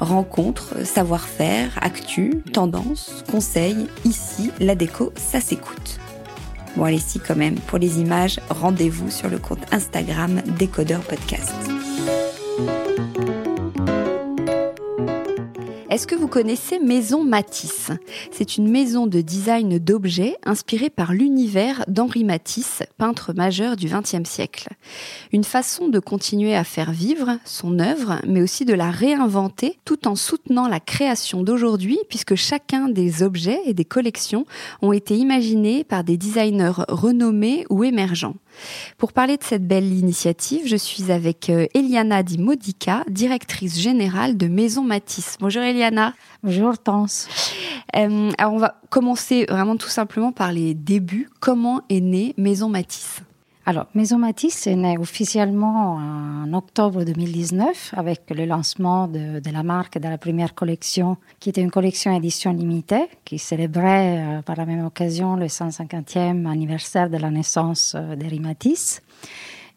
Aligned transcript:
Rencontres, 0.00 0.84
savoir-faire, 0.84 1.70
actu, 1.80 2.42
tendances, 2.52 3.24
conseils, 3.30 3.86
ici, 4.04 4.50
la 4.60 4.74
déco, 4.74 5.12
ça 5.16 5.40
s'écoute. 5.40 5.98
Bon 6.76 6.84
allez 6.84 6.98
si 6.98 7.18
quand 7.18 7.36
même, 7.36 7.54
pour 7.54 7.78
les 7.78 8.00
images, 8.00 8.38
rendez-vous 8.50 9.10
sur 9.10 9.30
le 9.30 9.38
compte 9.38 9.60
Instagram 9.72 10.42
Décodeur 10.58 11.00
Podcast. 11.00 11.54
Est-ce 15.96 16.06
que 16.06 16.14
vous 16.14 16.28
connaissez 16.28 16.78
Maison 16.78 17.24
Matisse? 17.24 17.90
C'est 18.30 18.58
une 18.58 18.70
maison 18.70 19.06
de 19.06 19.22
design 19.22 19.78
d'objets 19.78 20.36
inspirée 20.44 20.90
par 20.90 21.14
l'univers 21.14 21.86
d'Henri 21.88 22.22
Matisse, 22.22 22.82
peintre 22.98 23.32
majeur 23.32 23.76
du 23.76 23.86
XXe 23.86 24.28
siècle. 24.28 24.68
Une 25.32 25.42
façon 25.42 25.88
de 25.88 25.98
continuer 25.98 26.54
à 26.54 26.64
faire 26.64 26.92
vivre 26.92 27.38
son 27.46 27.78
œuvre, 27.78 28.20
mais 28.26 28.42
aussi 28.42 28.66
de 28.66 28.74
la 28.74 28.90
réinventer 28.90 29.78
tout 29.86 30.06
en 30.06 30.16
soutenant 30.16 30.68
la 30.68 30.80
création 30.80 31.42
d'aujourd'hui, 31.42 31.98
puisque 32.10 32.34
chacun 32.34 32.90
des 32.90 33.22
objets 33.22 33.62
et 33.64 33.72
des 33.72 33.86
collections 33.86 34.44
ont 34.82 34.92
été 34.92 35.16
imaginés 35.16 35.82
par 35.82 36.04
des 36.04 36.18
designers 36.18 36.84
renommés 36.88 37.64
ou 37.70 37.84
émergents. 37.84 38.36
Pour 38.98 39.12
parler 39.14 39.36
de 39.36 39.44
cette 39.44 39.66
belle 39.66 39.92
initiative, 39.92 40.66
je 40.66 40.76
suis 40.76 41.12
avec 41.12 41.50
euh, 41.50 41.66
Eliana 41.74 42.22
Di 42.22 42.38
Modica, 42.38 43.04
directrice 43.10 43.78
générale 43.78 44.38
de 44.38 44.46
Maison 44.46 44.82
Matisse. 44.82 45.36
Bonjour 45.40 45.62
Eliana. 45.62 45.85
Bonjour 46.42 46.68
Hortense. 46.68 47.28
Euh, 47.94 48.30
alors 48.38 48.54
on 48.54 48.58
va 48.58 48.80
commencer 48.90 49.46
vraiment 49.48 49.76
tout 49.76 49.88
simplement 49.88 50.32
par 50.32 50.52
les 50.52 50.74
débuts. 50.74 51.28
Comment 51.38 51.82
est 51.88 52.00
née 52.00 52.34
Maison 52.36 52.68
Matisse? 52.68 53.20
Alors, 53.68 53.86
Maison 53.94 54.18
Matisse 54.18 54.66
est 54.68 54.76
née 54.76 54.96
officiellement 54.96 55.94
en 55.94 56.52
octobre 56.52 57.04
2019 57.04 57.94
avec 57.96 58.22
le 58.30 58.46
lancement 58.46 59.08
de, 59.08 59.40
la 59.50 59.62
marque 59.64 59.98
de 59.98 60.08
la 60.08 60.18
première 60.18 60.54
collection, 60.54 61.16
qui 61.40 61.50
était 61.50 61.62
une 61.62 61.72
collection 61.72 62.16
édition 62.16 62.52
limitée, 62.52 63.08
qui 63.24 63.38
célébrait 63.38 64.18
euh, 64.18 64.42
par 64.42 64.56
la 64.56 64.66
même 64.66 64.84
occasion 64.84 65.34
le 65.34 65.46
150e 65.46 66.46
anniversaire 66.46 67.10
de 67.10 67.16
la 67.16 67.30
naissance 67.30 67.94
euh, 67.96 68.14
d'Henri 68.14 68.38
Matisse. 68.38 69.02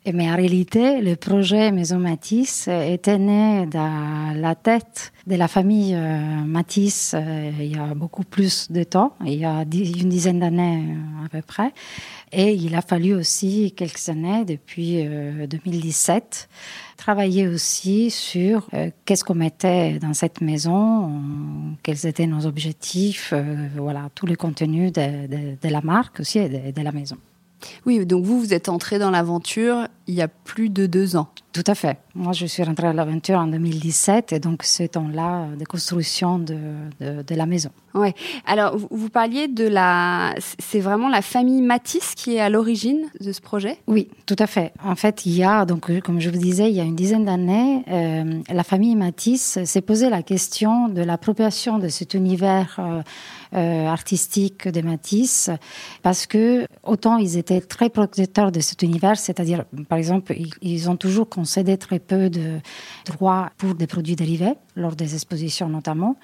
Mais 0.06 0.32
en 0.32 0.36
réalité, 0.36 1.02
le 1.02 1.16
projet 1.16 1.72
Maison 1.72 2.00
Matisse 2.00 2.68
était 2.68 3.18
né 3.18 3.68
dans 3.68 4.34
la 4.36 4.56
tête 4.56 5.12
de 5.28 5.36
la 5.36 5.48
famille 5.48 5.94
euh, 5.94 6.18
Matisse 6.46 7.16
il 7.60 7.76
y 7.76 7.78
a 7.78 7.94
beaucoup 7.94 8.24
plus 8.24 8.72
de 8.72 8.84
temps, 8.84 9.14
il 9.26 9.36
y 9.36 9.46
a 9.46 9.62
une 9.62 10.10
dizaine 10.10 10.40
d'années 10.40 10.96
à 11.26 11.30
peu 11.30 11.42
près. 11.42 11.74
Et 12.32 12.54
il 12.54 12.76
a 12.76 12.82
fallu 12.82 13.14
aussi 13.14 13.74
quelques 13.76 14.08
années, 14.10 14.46
depuis 14.46 15.04
2017, 15.48 16.50
euh, 16.50 16.94
travailler 16.98 17.48
aussi 17.48 18.12
sur 18.12 18.68
euh, 18.74 18.92
qu'est-ce 19.06 19.24
qu'on 19.24 19.36
mettait 19.36 19.98
dans 20.00 20.14
cette 20.14 20.42
maison, 20.42 21.12
quels 21.81 22.06
étaient 22.06 22.28
nos 22.28 22.46
objectifs, 22.46 23.31
euh, 23.34 23.68
voilà, 23.78 24.10
tout 24.14 24.28
le 24.28 24.36
contenu 24.36 24.92
de, 24.92 25.68
la 25.68 25.81
marque 25.81 26.20
aussi 26.20 26.40
et 26.40 26.72
de 26.72 26.81
la 26.81 26.92
maison. 26.92 27.18
Oui, 27.86 28.06
donc 28.06 28.25
vous, 28.25 28.40
vous 28.40 28.53
êtes 28.53 28.70
entré 28.70 29.00
dans 29.00 29.12
l'aventure 29.12 29.88
il 30.09 30.16
y 30.16 30.22
a 30.24 30.28
plus 30.28 30.70
de 30.70 30.88
deux 30.88 31.16
ans. 31.16 31.28
Tout 31.53 31.64
à 31.68 31.75
fait. 31.75 32.00
Moi, 32.16 32.34
je 32.34 32.47
suis 32.47 32.64
rentrée 32.64 32.88
à 32.88 32.94
l'aventure 32.94 33.38
en 33.38 33.46
2017 33.46 34.34
et 34.34 34.40
donc 34.40 34.64
ce 34.64 34.84
temps-là 34.84 35.47
de 35.58 35.64
construction 35.66 36.40
de, 36.40 36.58
de, 37.00 37.36
la 37.36 37.46
maison. 37.46 37.69
Ouais. 37.94 38.16
Alors, 38.48 38.75
vous, 38.75 39.09
parliez 39.09 39.48
de 39.48 39.68
la. 39.68 40.34
C'est 40.58 40.80
vraiment 40.80 41.09
la 41.09 41.22
famille 41.22 41.62
Matisse 41.62 42.16
qui 42.16 42.36
est 42.36 42.40
à 42.40 42.50
l'origine 42.50 43.02
de 43.19 43.31
ce 43.31 43.40
projet? 43.40 43.78
Oui, 43.88 44.09
tout 44.25 44.36
à 44.40 44.48
fait. 44.48 44.74
En 44.84 44.96
fait, 44.96 45.28
il 45.28 45.36
y 45.36 45.44
a, 45.44 45.66
donc, 45.66 45.92
comme 46.02 46.19
je 46.19 46.30
vous 46.30 46.38
disais, 46.38 46.69
il 46.69 46.75
y 46.75 46.81
a 46.81 46.86
une 46.86 46.96
dizaine 46.96 47.25
d'années, 47.25 47.84
euh, 47.90 48.42
la 48.50 48.64
famille 48.64 48.96
Matisse 48.96 49.64
s'est 49.64 49.81
posé 49.81 50.09
la 50.09 50.24
question 50.24 50.88
de 50.88 51.02
l'appropriation 51.02 51.78
de 51.78 51.88
cet 51.88 52.16
univers. 52.16 52.78
Euh, 52.80 53.02
euh, 53.56 53.88
artistique 53.88 54.68
de 54.68 54.82
Matisse, 54.82 55.50
parce 56.04 56.28
que 56.28 56.68
autant 56.84 57.18
ils 57.18 57.38
étaient 57.38 57.62
très 57.62 57.90
protecteurs 57.90 58.52
de 58.52 58.60
cet 58.60 58.84
univers, 58.84 59.18
c'est-à-dire, 59.18 59.66
par 59.88 59.98
exemple, 59.98 60.36
ils, 60.62 60.90
ont 60.90 60.96
toujours 60.96 61.28
concédé 61.28 61.78
très 61.78 62.00
peu 62.00 62.30
de 62.30 62.60
droits 63.06 63.50
pour 63.58 63.76
des 63.76 63.88
produits 63.88 64.16
dérivés, 64.16 64.54
lors 64.80 64.96
des 64.96 65.14
expositions 65.14 65.70
notamment, 65.70 66.16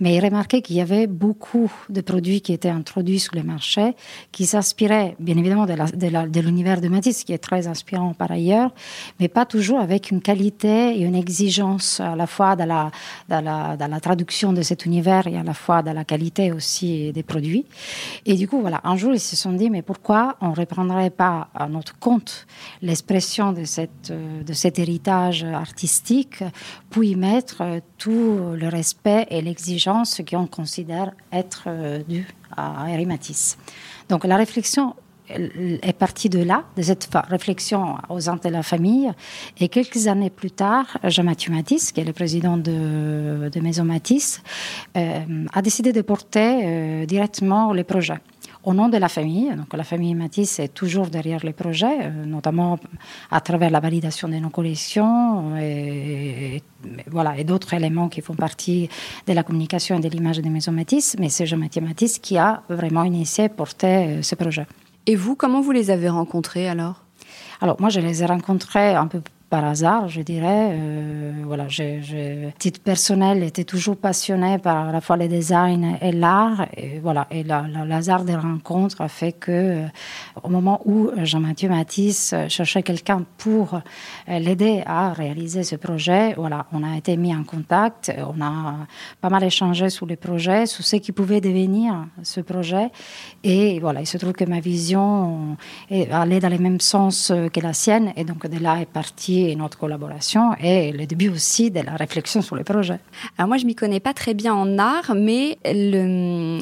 mais 0.00 0.18
remarquaient 0.18 0.62
qu'il 0.62 0.76
y 0.76 0.80
avait 0.80 1.06
beaucoup 1.06 1.70
de 1.88 2.00
produits 2.00 2.40
qui 2.40 2.52
étaient 2.52 2.68
introduits 2.68 3.20
sur 3.20 3.34
le 3.34 3.42
marché, 3.42 3.94
qui 4.32 4.46
s'inspiraient 4.46 5.16
bien 5.18 5.36
évidemment 5.36 5.66
de 5.66 6.40
l'univers 6.40 6.80
de, 6.80 6.86
de 6.86 6.88
Matisse, 6.88 7.24
qui 7.24 7.32
est 7.32 7.38
très 7.38 7.66
inspirant 7.66 8.14
par 8.14 8.30
ailleurs, 8.30 8.72
mais 9.20 9.28
pas 9.28 9.44
toujours 9.44 9.80
avec 9.80 10.10
une 10.10 10.20
qualité 10.20 10.96
et 10.96 11.02
une 11.02 11.14
exigence 11.14 12.00
à 12.00 12.16
la 12.16 12.26
fois 12.26 12.56
dans 12.56 12.90
la, 13.28 14.00
traduction 14.00 14.52
de 14.52 14.62
cet 14.62 14.86
univers 14.86 15.26
et 15.26 15.36
à 15.36 15.42
la 15.42 15.54
fois 15.54 15.82
dans 15.82 15.92
la 15.92 16.04
qualité 16.04 16.52
aussi 16.52 17.12
des 17.12 17.22
produits. 17.22 17.64
Et 18.26 18.34
du 18.34 18.48
coup, 18.48 18.60
voilà, 18.60 18.80
un 18.84 18.96
jour, 18.96 19.12
ils 19.12 19.20
se 19.20 19.36
sont 19.36 19.52
dit, 19.52 19.70
mais 19.70 19.82
pourquoi 19.82 20.36
on 20.40 20.50
ne 20.50 20.54
reprendrait 20.54 21.10
pas 21.10 21.48
à 21.54 21.68
notre 21.68 21.98
compte 21.98 22.46
l'expression 22.82 23.52
de, 23.52 23.64
cette, 23.64 24.12
de 24.12 24.52
cet 24.52 24.78
héritage 24.78 25.44
artistique 25.44 26.42
pour 26.90 27.04
y 27.04 27.16
mettre 27.16 27.62
tout 27.98 28.03
le 28.10 28.68
respect 28.68 29.26
et 29.30 29.40
l'exigence 29.40 30.20
qu'on 30.28 30.46
considère 30.46 31.12
être 31.32 31.64
euh, 31.66 32.02
dû 32.08 32.26
à 32.56 32.84
Harry 32.84 33.06
Matisse. 33.06 33.56
Donc 34.08 34.24
la 34.24 34.36
réflexion 34.36 34.94
est 35.28 35.96
partie 35.98 36.28
de 36.28 36.40
là, 36.40 36.64
de 36.76 36.82
cette 36.82 37.08
réflexion 37.28 37.96
aux 38.10 38.28
âmes 38.28 38.40
de 38.44 38.50
la 38.50 38.62
famille. 38.62 39.10
Et 39.58 39.68
quelques 39.68 40.06
années 40.06 40.30
plus 40.30 40.50
tard, 40.50 40.98
Jean-Mathieu 41.02 41.52
Matisse, 41.52 41.92
qui 41.92 42.00
est 42.00 42.04
le 42.04 42.12
président 42.12 42.56
de, 42.56 43.50
Maison 43.60 43.84
Matisse, 43.84 44.42
euh, 44.96 45.20
a 45.52 45.62
décidé 45.62 45.92
de 45.92 46.02
porter 46.02 46.60
euh, 46.64 47.06
directement 47.06 47.72
les 47.72 47.84
projets 47.84 48.20
au 48.64 48.74
nom 48.74 48.88
de 48.88 48.96
la 48.96 49.08
famille. 49.08 49.54
Donc 49.54 49.72
la 49.74 49.84
famille 49.84 50.14
Matisse 50.14 50.58
est 50.58 50.68
toujours 50.68 51.08
derrière 51.08 51.44
les 51.44 51.52
projets, 51.52 52.10
notamment 52.26 52.78
à 53.30 53.40
travers 53.40 53.70
la 53.70 53.80
validation 53.80 54.28
de 54.28 54.36
nos 54.36 54.50
collections 54.50 55.56
et, 55.56 56.62
voilà, 57.10 57.36
et 57.38 57.44
d'autres 57.44 57.74
éléments 57.74 58.08
qui 58.08 58.20
font 58.20 58.34
partie 58.34 58.88
de 59.26 59.32
la 59.32 59.42
communication 59.42 59.98
et 59.98 60.00
de 60.00 60.08
l'image 60.08 60.38
des 60.40 60.50
maisons 60.50 60.72
Matisse. 60.72 61.16
Mais 61.18 61.28
c'est 61.28 61.46
Jean-Mathieu 61.46 61.82
Matisse 61.82 62.18
qui 62.18 62.38
a 62.38 62.62
vraiment 62.68 63.04
initié, 63.04 63.48
porté 63.48 64.22
ce 64.22 64.34
projet. 64.34 64.66
Et 65.06 65.16
vous, 65.16 65.36
comment 65.36 65.60
vous 65.60 65.72
les 65.72 65.90
avez 65.90 66.08
rencontrés 66.08 66.68
alors? 66.68 67.02
Alors 67.60 67.80
moi, 67.80 67.88
je 67.88 68.00
les 68.00 68.22
ai 68.22 68.26
rencontrés 68.26 68.94
un 68.94 69.06
peu 69.06 69.20
par 69.54 69.66
hasard, 69.66 70.08
je 70.08 70.20
dirais. 70.20 70.70
Euh, 70.72 71.32
voilà, 71.44 71.68
je, 71.68 72.50
titre 72.58 72.80
personnel, 72.80 73.44
était 73.44 73.62
toujours 73.62 73.96
passionné 73.96 74.58
par 74.58 74.88
à 74.88 74.90
la 74.90 75.00
fois 75.00 75.16
le 75.16 75.28
design 75.28 75.96
et 76.00 76.10
l'art. 76.10 76.66
Et 76.76 76.98
voilà, 76.98 77.28
et 77.30 77.44
la, 77.44 77.64
hasard 77.92 78.24
des 78.24 78.34
rencontres 78.34 79.00
a 79.00 79.06
fait 79.06 79.30
que, 79.30 79.52
euh, 79.52 79.86
au 80.42 80.48
moment 80.48 80.80
où 80.86 81.10
Jean-Mathieu 81.22 81.68
Matisse 81.68 82.34
cherchait 82.48 82.82
quelqu'un 82.82 83.24
pour 83.38 83.74
euh, 83.74 84.38
l'aider 84.40 84.82
à 84.86 85.12
réaliser 85.12 85.62
ce 85.62 85.76
projet, 85.76 86.34
voilà, 86.36 86.66
on 86.72 86.82
a 86.82 86.96
été 86.96 87.16
mis 87.16 87.32
en 87.32 87.44
contact. 87.44 88.12
On 88.18 88.42
a 88.42 88.74
pas 89.20 89.30
mal 89.30 89.44
échangé 89.44 89.88
sur 89.88 90.06
les 90.06 90.16
projets, 90.16 90.66
sur 90.66 90.84
ce 90.84 90.96
qui 90.96 91.12
pouvait 91.12 91.40
devenir 91.40 92.06
ce 92.24 92.40
projet. 92.40 92.90
Et 93.44 93.78
voilà, 93.78 94.00
il 94.00 94.06
se 94.08 94.18
trouve 94.18 94.32
que 94.32 94.46
ma 94.46 94.58
vision 94.58 95.56
allait 96.10 96.40
dans 96.40 96.48
le 96.48 96.58
même 96.58 96.80
sens 96.80 97.30
que 97.52 97.60
la 97.60 97.72
sienne, 97.72 98.12
et 98.16 98.24
donc 98.24 98.48
de 98.48 98.58
là 98.58 98.80
est 98.80 98.90
parti 99.44 99.56
notre 99.56 99.78
collaboration 99.78 100.54
et 100.60 100.92
le 100.92 101.06
début 101.06 101.28
aussi 101.28 101.70
de 101.70 101.80
la 101.80 101.96
réflexion 101.96 102.42
sur 102.42 102.56
le 102.56 102.64
projet. 102.64 102.98
Alors 103.38 103.48
moi, 103.48 103.56
je 103.56 103.66
m'y 103.66 103.74
connais 103.74 104.00
pas 104.00 104.14
très 104.14 104.34
bien 104.34 104.54
en 104.54 104.78
art, 104.78 105.14
mais 105.14 105.58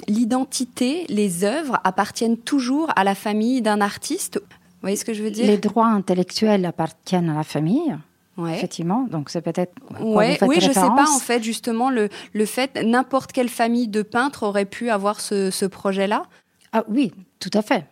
l'identité, 0.08 1.06
les 1.08 1.44
œuvres 1.44 1.80
appartiennent 1.84 2.36
toujours 2.38 2.90
à 2.96 3.04
la 3.04 3.14
famille 3.14 3.62
d'un 3.62 3.80
artiste. 3.80 4.40
Vous 4.42 4.82
voyez 4.82 4.96
ce 4.96 5.04
que 5.04 5.14
je 5.14 5.22
veux 5.22 5.30
dire? 5.30 5.46
Les 5.46 5.58
droits 5.58 5.86
intellectuels 5.86 6.64
appartiennent 6.66 7.30
à 7.30 7.34
la 7.34 7.44
famille. 7.44 7.96
Ouais. 8.38 8.56
Effectivement, 8.56 9.06
donc 9.10 9.28
c'est 9.28 9.42
peut-être. 9.42 9.74
Ouais, 10.00 10.38
oui, 10.42 10.56
je 10.58 10.68
ne 10.68 10.72
sais 10.72 10.80
pas 10.80 11.06
en 11.14 11.18
fait 11.18 11.42
justement 11.42 11.90
le, 11.90 12.08
le 12.32 12.46
fait 12.46 12.82
n'importe 12.82 13.30
quelle 13.32 13.50
famille 13.50 13.88
de 13.88 14.00
peintres 14.00 14.44
aurait 14.44 14.64
pu 14.64 14.88
avoir 14.88 15.20
ce, 15.20 15.50
ce 15.50 15.66
projet-là? 15.66 16.24
Ah 16.72 16.84
oui, 16.88 17.12
tout 17.42 17.58
à 17.58 17.62
fait. 17.62 17.84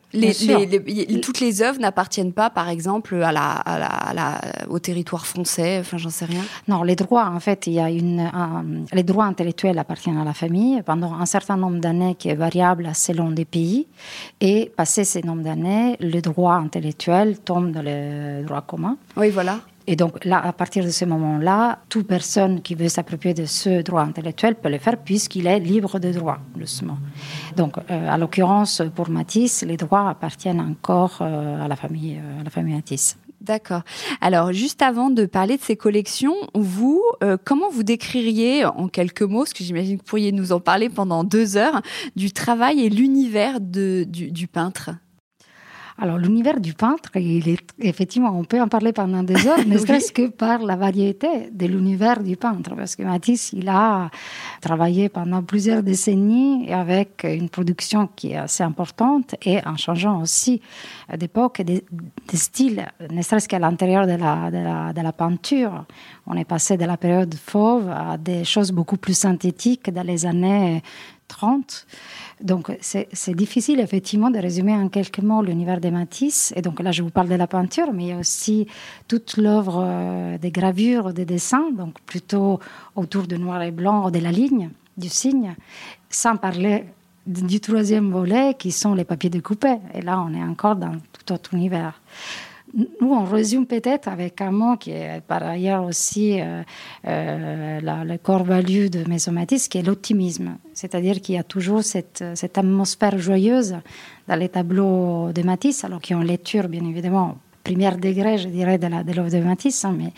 toutes 1.19 1.41
les 1.41 1.61
œuvres 1.61 1.81
n'appartiennent 1.81 2.33
pas, 2.33 2.51
par 2.51 2.69
exemple, 2.69 3.21
à 3.21 3.33
la, 3.33 4.41
au 4.69 4.79
territoire 4.79 5.27
français. 5.27 5.79
Enfin, 5.81 5.99
j'en 5.99 6.11
sais 6.11 6.25
rien. 6.25 6.43
Non, 6.69 6.85
les 6.85 6.95
droits, 6.95 7.27
en 7.27 7.41
fait, 7.41 7.67
il 7.67 7.73
y 7.73 7.81
a 7.81 7.91
une, 7.91 8.31
les 8.93 9.03
droits 9.03 9.25
intellectuels 9.25 9.77
appartiennent 9.79 10.19
à 10.19 10.25
la 10.25 10.35
famille 10.35 10.81
pendant 10.83 11.15
un 11.15 11.27
certain 11.27 11.57
nombre 11.57 11.81
d'années 11.81 12.15
qui 12.15 12.29
est 12.29 12.37
variable 12.37 12.91
selon 12.95 13.33
des 13.33 13.45
pays. 13.45 13.89
Et 14.41 14.71
passé 14.77 15.03
ces 15.03 15.23
nombres 15.23 15.43
d'années, 15.43 15.97
le 15.99 16.21
droit 16.21 16.55
intellectuel 16.55 17.39
tombe 17.41 17.73
dans 17.73 17.83
le 17.83 18.45
droit 18.45 18.61
commun. 18.61 18.99
Oui, 19.17 19.31
voilà. 19.31 19.59
Et 19.91 19.97
donc 19.97 20.25
là, 20.25 20.41
à 20.41 20.53
partir 20.53 20.85
de 20.85 20.91
ce 20.91 21.05
moment-là, 21.05 21.81
toute 21.89 22.07
personne 22.07 22.63
qui 22.63 22.77
veut 22.77 22.89
s'approprier 22.89 23.35
de 23.35 23.45
ce 23.45 23.83
droit 23.83 24.03
intellectuel 24.03 24.55
peut 24.55 24.69
le 24.69 24.79
faire 24.79 24.97
puisqu'il 24.97 25.49
est 25.49 25.59
libre 25.59 25.99
de 25.99 26.13
droit, 26.13 26.39
doucement. 26.55 26.97
Donc, 27.57 27.77
euh, 27.77 28.09
à 28.09 28.17
l'occurrence, 28.17 28.83
pour 28.95 29.11
Matisse, 29.11 29.65
les 29.67 29.77
droits 29.77 30.09
appartiennent 30.09 30.61
encore 30.61 31.19
euh, 31.23 31.65
à 31.65 31.67
la 31.67 31.75
famille, 31.75 32.21
euh, 32.23 32.41
à 32.41 32.45
la 32.45 32.51
famille 32.51 32.77
Matisse. 32.77 33.19
D'accord. 33.41 33.83
Alors, 34.21 34.53
juste 34.53 34.81
avant 34.81 35.11
de 35.11 35.27
parler 35.27 35.57
de 35.57 35.63
ces 35.63 35.75
collections, 35.75 36.37
vous, 36.55 37.03
comment 37.45 37.71
vous 37.71 37.83
décririez 37.83 38.67
en 38.67 38.87
quelques 38.87 39.23
mots, 39.23 39.41
parce 39.41 39.55
que 39.55 39.65
j'imagine 39.65 39.97
que 39.97 40.03
vous 40.03 40.09
pourriez 40.09 40.31
nous 40.31 40.53
en 40.53 40.61
parler 40.61 40.91
pendant 40.91 41.25
deux 41.25 41.57
heures, 41.57 41.81
du 42.17 42.33
travail 42.33 42.83
et 42.83 42.91
l'univers 42.91 43.59
du 43.59 44.47
peintre? 44.47 44.91
Alors 46.01 46.17
l'univers 46.17 46.61
du 46.61 46.73
peintre, 46.73 47.11
il 47.17 47.47
est 47.47 47.63
effectivement, 47.79 48.31
on 48.35 48.45
peut 48.45 48.61
en 48.61 48.69
parler 48.69 48.93
pendant 48.93 49.23
des 49.23 49.47
heures, 49.47 49.59
ne 49.67 49.77
serait-ce 49.77 50.13
que 50.13 50.29
par 50.29 50.61
la 50.63 50.75
variété 50.75 51.51
de 51.53 51.67
l'univers 51.67 52.23
du 52.23 52.37
peintre, 52.37 52.75
parce 52.75 52.97
que 52.97 53.03
Matisse, 53.03 53.53
il 53.53 53.69
a 53.69 54.11
travaillé 54.63 55.11
pendant 55.11 55.43
plusieurs 55.43 55.83
décennies 55.83 56.73
avec 56.73 57.25
une 57.25 57.51
production 57.51 58.09
qui 58.17 58.33
est 58.33 58.37
assez 58.37 58.63
importante 58.63 59.35
et 59.45 59.59
en 59.67 59.77
changeant 59.77 60.23
aussi 60.23 60.63
d'époque 61.15 61.61
et 61.61 61.65
de, 61.65 61.83
style, 62.33 62.87
ne 63.11 63.21
serait-ce 63.21 63.49
qu'à 63.49 63.59
l'intérieur 63.59 64.07
de 64.07 64.13
la, 64.13 64.51
de, 64.51 64.57
la, 64.57 64.93
de 64.95 65.01
la 65.03 65.13
peinture. 65.13 65.85
On 66.27 66.35
est 66.35 66.45
passé 66.45 66.79
de 66.79 66.85
la 66.87 66.97
période 66.97 67.35
fauve 67.35 67.91
à 67.91 68.17
des 68.17 68.45
choses 68.45 68.73
beaucoup 68.73 68.97
plus 68.97 69.19
synthétiques 69.19 69.93
dans 69.93 70.07
les 70.07 70.25
années 70.25 70.83
30. 71.31 71.87
Donc 72.43 72.75
c'est 72.81 73.35
difficile 73.35 73.81
effectivement 73.81 74.31
de 74.31 74.39
résumer 74.39 74.73
en 74.73 74.89
quelques 74.89 75.19
mots 75.19 75.43
l'univers 75.43 75.81
de 75.81 75.91
Matisse. 75.91 76.53
Et 76.57 76.63
donc 76.63 76.81
là, 76.81 76.91
je 76.91 77.03
vous 77.03 77.11
parle 77.11 77.29
de 77.29 77.35
la 77.35 77.47
peinture, 77.47 77.93
mais 77.93 78.05
il 78.05 78.09
y 78.09 78.13
a 78.13 78.19
aussi 78.19 78.67
toute 79.09 79.37
l'œuvre 79.37 79.83
euh, 79.85 80.39
des 80.39 80.51
gravures, 80.51 81.13
des 81.13 81.27
dessins, 81.27 81.71
donc 81.71 82.01
plutôt 82.01 82.59
autour 82.97 83.27
du 83.27 83.39
noir 83.39 83.63
et 83.63 83.71
blanc, 83.71 84.11
de 84.11 84.19
la 84.19 84.33
ligne, 84.33 84.71
du 84.97 85.09
signe, 85.09 85.55
sans 86.09 86.37
parler 86.37 86.87
du 87.27 87.61
troisième 87.61 88.11
volet 88.11 88.55
qui 88.59 88.73
sont 88.73 88.95
les 88.95 89.05
papiers 89.05 89.31
découpés. 89.31 89.79
Et 89.95 90.01
là, 90.01 90.25
on 90.27 90.35
est 90.35 90.43
encore 90.43 90.77
dans 90.77 90.97
tout 91.13 91.33
autre 91.33 91.55
univers. 91.55 92.01
Nous, 92.73 93.13
on 93.13 93.25
résume 93.25 93.67
peut-être 93.67 94.09
avec 94.09 94.41
un 94.41 94.53
mot 94.53 94.77
qui 94.77 94.93
est 94.93 95.21
par 95.27 95.43
ailleurs 95.43 95.85
aussi 95.85 96.41
euh, 96.41 96.63
euh, 97.07 98.05
le 98.05 98.17
corps 98.19 98.45
value 98.45 98.87
de 98.87 99.09
Mésomatis, 99.09 99.67
qui 99.69 99.79
est 99.79 99.83
l'optimisme. 99.83 100.57
C'est-à-dire 100.73 101.21
qu'il 101.21 101.35
y 101.35 101.39
a 101.39 101.43
toujours 101.43 101.83
cette, 101.83 102.23
atmosphère 102.55 103.19
joyeuse 103.19 103.77
dans 104.29 104.37
les 104.37 104.49
tableaux 104.49 105.33
de 105.33 105.43
Matisse, 105.43 105.85
alors 105.85 106.01
qui 106.01 106.15
ont 106.15 106.21
lecture, 106.21 106.69
bien 106.69 106.85
évidemment, 106.85 107.39
premier 107.65 107.91
degré, 107.91 108.39
je 108.39 108.49
dirais, 108.49 108.79
de 108.79 108.87
l'œuvre 108.87 109.31
de, 109.31 109.39
de 109.39 109.43
Matisse, 109.43 109.85
hein, 109.85 109.95
mais 109.97 110.13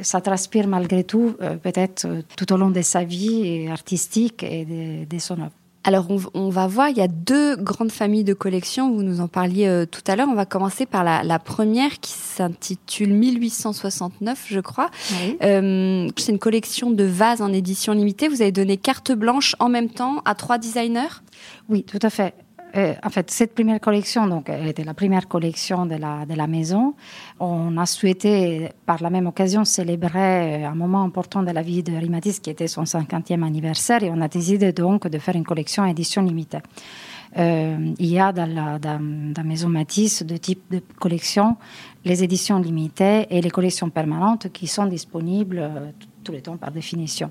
ça 0.00 0.20
transpire 0.22 0.66
malgré 0.66 1.04
tout, 1.04 1.36
euh, 1.42 1.56
peut-être 1.56 2.06
tout 2.36 2.52
au 2.52 2.56
long 2.56 2.70
de 2.70 2.80
sa 2.80 3.04
vie 3.04 3.68
artistique 3.68 4.42
et 4.42 4.64
de, 4.64 5.04
de 5.04 5.18
son 5.18 5.40
œuvre. 5.40 5.57
Alors 5.84 6.08
on, 6.34 6.50
va 6.50 6.66
voir, 6.66 6.90
il 6.90 6.96
y 6.98 7.00
a 7.00 7.08
deux 7.08 7.56
grandes 7.56 7.92
familles 7.92 8.24
de 8.24 8.34
collections, 8.34 8.92
vous 8.92 9.02
nous 9.02 9.20
en 9.20 9.28
parliez 9.28 9.66
euh, 9.66 9.86
tout 9.86 10.02
à 10.06 10.16
l'heure. 10.16 10.28
On 10.28 10.34
va 10.34 10.44
commencer 10.44 10.86
par 10.86 11.04
la, 11.04 11.38
première 11.38 12.00
qui 12.00 12.12
s'intitule 12.12 13.14
1869, 13.14 14.46
je 14.50 14.60
crois. 14.60 14.90
Euh, 15.42 16.08
c'est 16.16 16.32
une 16.32 16.38
collection 16.38 16.90
de 16.90 17.04
vases 17.04 17.40
en 17.40 17.52
édition 17.52 17.94
limitée. 17.94 18.28
Vous 18.28 18.42
avez 18.42 18.52
donné 18.52 18.76
carte 18.76 19.12
blanche 19.12 19.54
en 19.60 19.68
même 19.68 19.88
temps 19.88 20.20
à 20.24 20.34
trois 20.34 20.58
designers? 20.58 21.22
Oui, 21.68 21.84
tout 21.84 22.00
à 22.02 22.10
fait. 22.10 22.34
Euh, 22.76 22.94
en 23.02 23.10
fait, 23.10 23.30
cette 23.30 23.54
première 23.54 23.80
collection, 23.80 24.26
donc, 24.26 24.50
était 24.50 24.84
la 24.84 24.94
première 24.94 25.26
collection 25.28 25.86
de 25.86 25.96
la, 25.96 26.46
maison. 26.46 26.94
On 27.40 27.76
a 27.78 27.86
souhaité, 27.86 28.68
par 28.84 29.02
la 29.02 29.10
même 29.10 29.26
occasion, 29.26 29.64
célébrer 29.64 30.64
euh, 30.64 30.68
un 30.68 30.74
moment 30.74 31.02
important 31.02 31.42
de 31.42 31.50
la 31.50 31.62
vie 31.62 31.82
de 31.82 31.92
Rimatis, 31.92 32.40
qui 32.40 32.50
était 32.50 32.68
son 32.68 32.84
50e 32.84 33.42
anniversaire, 33.42 34.02
et 34.02 34.10
on 34.10 34.20
a 34.20 34.28
décidé 34.28 34.72
donc 34.72 35.08
de 35.08 35.18
faire 35.18 35.36
une 35.36 35.44
collection 35.44 35.84
édition 35.86 36.22
limitée. 36.22 36.58
Euh, 37.38 37.94
il 37.98 38.06
y 38.06 38.18
a 38.18 38.32
dans 38.32 38.46
la, 38.46 39.42
Maison 39.44 39.68
Matisse 39.68 40.22
deux 40.22 40.38
types 40.38 40.64
de 40.70 40.80
collections, 40.98 41.56
les 42.04 42.24
éditions 42.24 42.58
limitées 42.58 43.26
et 43.30 43.40
les 43.40 43.50
collections 43.50 43.90
permanentes 43.90 44.50
qui 44.52 44.66
sont 44.66 44.86
disponibles 44.86 45.92
tous 46.28 46.32
les 46.32 46.42
temps 46.42 46.58
par 46.58 46.70
définition. 46.70 47.30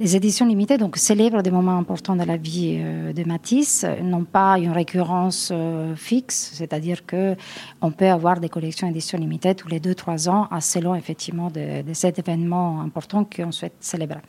Les 0.00 0.16
éditions 0.16 0.46
limitées 0.46 0.76
donc 0.76 0.96
célèbrent 0.96 1.44
des 1.44 1.52
moments 1.52 1.78
importants 1.78 2.16
de 2.16 2.24
la 2.24 2.36
vie 2.36 2.78
euh, 2.80 3.12
de 3.12 3.22
Matisse, 3.22 3.86
n'ont 4.02 4.24
pas 4.24 4.58
une 4.58 4.72
récurrence 4.72 5.52
fixe, 5.94 6.50
c'est-à-dire 6.54 7.06
que 7.06 7.36
on 7.80 7.92
peut 7.92 8.08
avoir 8.08 8.40
des 8.40 8.48
collections 8.48 8.88
éditions 8.88 9.16
limitées 9.18 9.54
tous 9.54 9.68
les 9.68 9.78
deux 9.78 9.94
trois 9.94 10.28
ans, 10.28 10.48
selon 10.60 10.96
effectivement 10.96 11.50
de, 11.50 11.84
cet 11.92 12.18
événement 12.18 12.80
important 12.80 13.24
qu'on 13.24 13.52
souhaite 13.52 13.76
célébrer 13.78 14.20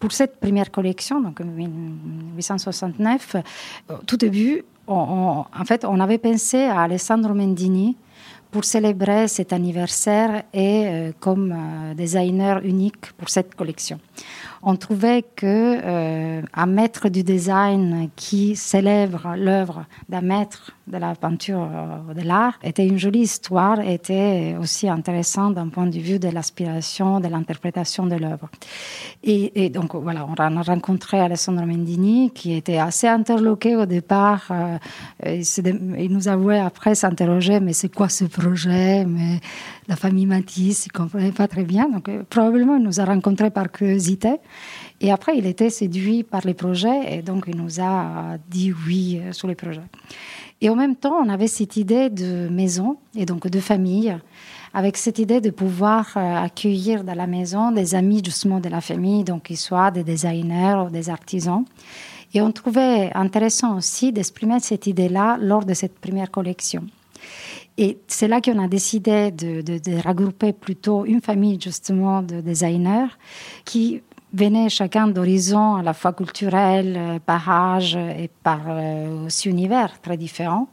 pour 0.00 0.12
cette 0.12 0.40
première 0.40 0.70
collection, 0.70 1.20
donc 1.20 1.40
1869, 1.40 3.36
euh, 3.36 3.96
tout 4.06 4.16
début, 4.16 4.64
en 4.86 5.44
fait, 5.66 5.84
on 5.84 6.00
avait 6.00 6.18
pensé 6.18 6.62
à 6.64 6.80
Alessandro 6.80 7.34
Mendini 7.34 7.96
pour 8.50 8.64
célébrer 8.64 9.28
cet 9.28 9.52
anniversaire 9.52 10.42
et 10.52 10.86
euh, 10.86 11.12
comme 11.20 11.52
euh, 11.52 11.94
designer 11.94 12.60
unique 12.64 13.12
pour 13.16 13.28
cette 13.28 13.54
collection 13.54 13.98
on 14.62 14.76
trouvait 14.76 15.22
que 15.22 15.80
euh, 15.82 16.42
un 16.52 16.66
maître 16.66 17.08
du 17.08 17.22
design 17.22 18.10
qui 18.16 18.56
célèbre 18.56 19.34
l'œuvre 19.36 19.86
d'un 20.08 20.20
maître 20.20 20.72
de 20.86 20.98
la 20.98 21.14
peinture 21.14 21.62
euh, 21.62 22.14
de 22.14 22.20
l'art 22.20 22.58
était 22.62 22.86
une 22.86 22.98
jolie 22.98 23.20
histoire, 23.20 23.80
était 23.80 24.56
aussi 24.60 24.88
intéressant 24.88 25.50
d'un 25.50 25.68
point 25.68 25.86
de 25.86 25.98
vue 25.98 26.18
de 26.18 26.28
l'aspiration, 26.28 27.20
de 27.20 27.28
l'interprétation 27.28 28.06
de 28.06 28.16
l'œuvre. 28.16 28.50
Et, 29.22 29.70
donc 29.70 29.94
voilà, 29.94 30.26
on 30.26 30.34
a 30.34 30.62
rencontré 30.62 31.20
Alessandro 31.20 31.64
Mendini 31.64 32.30
qui 32.30 32.54
était 32.54 32.78
assez 32.78 33.06
interloqué 33.06 33.76
au 33.76 33.86
départ. 33.86 34.48
Euh, 34.50 34.78
il, 35.24 36.08
nous 36.10 36.28
avouait 36.28 36.58
après 36.58 36.94
s'interroger, 36.94 37.60
mais 37.60 37.72
c'est 37.72 37.94
quoi 37.94 38.08
ce 38.08 38.24
projet? 38.24 39.04
Mais 39.04 39.40
la 39.90 39.96
famille 39.96 40.26
Matisse, 40.26 40.86
il 40.86 40.92
comprenait 40.92 41.32
pas 41.32 41.48
très 41.48 41.64
bien. 41.64 41.88
Donc 41.88 42.08
probablement 42.30 42.76
il 42.76 42.82
nous 42.84 43.00
a 43.00 43.04
rencontrés 43.04 43.50
par 43.50 43.72
curiosité. 43.72 44.36
Et 45.00 45.10
après, 45.10 45.36
il 45.36 45.46
était 45.46 45.68
séduit 45.68 46.22
par 46.22 46.42
les 46.46 46.54
projets 46.54 47.14
et 47.14 47.22
donc 47.22 47.44
il 47.48 47.56
nous 47.56 47.80
a 47.80 48.36
dit 48.48 48.72
oui 48.86 49.20
euh, 49.20 49.32
sur 49.32 49.48
les 49.48 49.56
projets. 49.56 49.88
Et 50.60 50.70
en 50.70 50.76
même 50.76 50.94
temps, 50.94 51.16
on 51.20 51.28
avait 51.28 51.48
cette 51.48 51.76
idée 51.76 52.08
de 52.08 52.48
maison 52.48 52.98
et 53.16 53.26
donc 53.26 53.48
de 53.48 53.58
famille, 53.58 54.16
avec 54.74 54.96
cette 54.96 55.18
idée 55.18 55.40
de 55.40 55.50
pouvoir 55.50 56.12
euh, 56.16 56.36
accueillir 56.36 57.02
dans 57.02 57.16
la 57.16 57.26
maison 57.26 57.72
des 57.72 57.96
amis 57.96 58.22
justement 58.24 58.60
de 58.60 58.68
la 58.68 58.80
famille, 58.80 59.24
donc 59.24 59.44
qu'ils 59.44 59.56
soient 59.56 59.90
des 59.90 60.04
designers 60.04 60.84
ou 60.86 60.90
des 60.90 61.10
artisans. 61.10 61.64
Et 62.32 62.40
on 62.40 62.52
trouvait 62.52 63.10
intéressant 63.14 63.76
aussi 63.76 64.12
d'exprimer 64.12 64.60
cette 64.60 64.86
idée-là 64.86 65.36
lors 65.40 65.64
de 65.64 65.74
cette 65.74 65.98
première 65.98 66.30
collection. 66.30 66.84
Et 67.82 67.96
c'est 68.08 68.28
là 68.28 68.42
qu'on 68.42 68.62
a 68.62 68.68
décidé 68.68 69.30
de, 69.30 69.62
de, 69.62 70.06
regrouper 70.06 70.52
plutôt 70.52 71.06
une 71.06 71.22
famille 71.22 71.58
justement 71.58 72.20
de 72.20 72.42
designers 72.42 73.08
qui 73.64 74.02
venaient 74.34 74.68
chacun 74.68 75.08
d'horizons 75.08 75.76
à 75.76 75.82
la 75.82 75.94
fois 75.94 76.12
culturels, 76.12 76.94
euh, 76.98 77.18
par 77.18 77.48
âge 77.48 77.96
et 77.96 78.28
par 78.42 78.60
euh, 78.68 79.24
aussi 79.24 79.48
univers 79.48 79.98
très 80.02 80.18
différents 80.18 80.68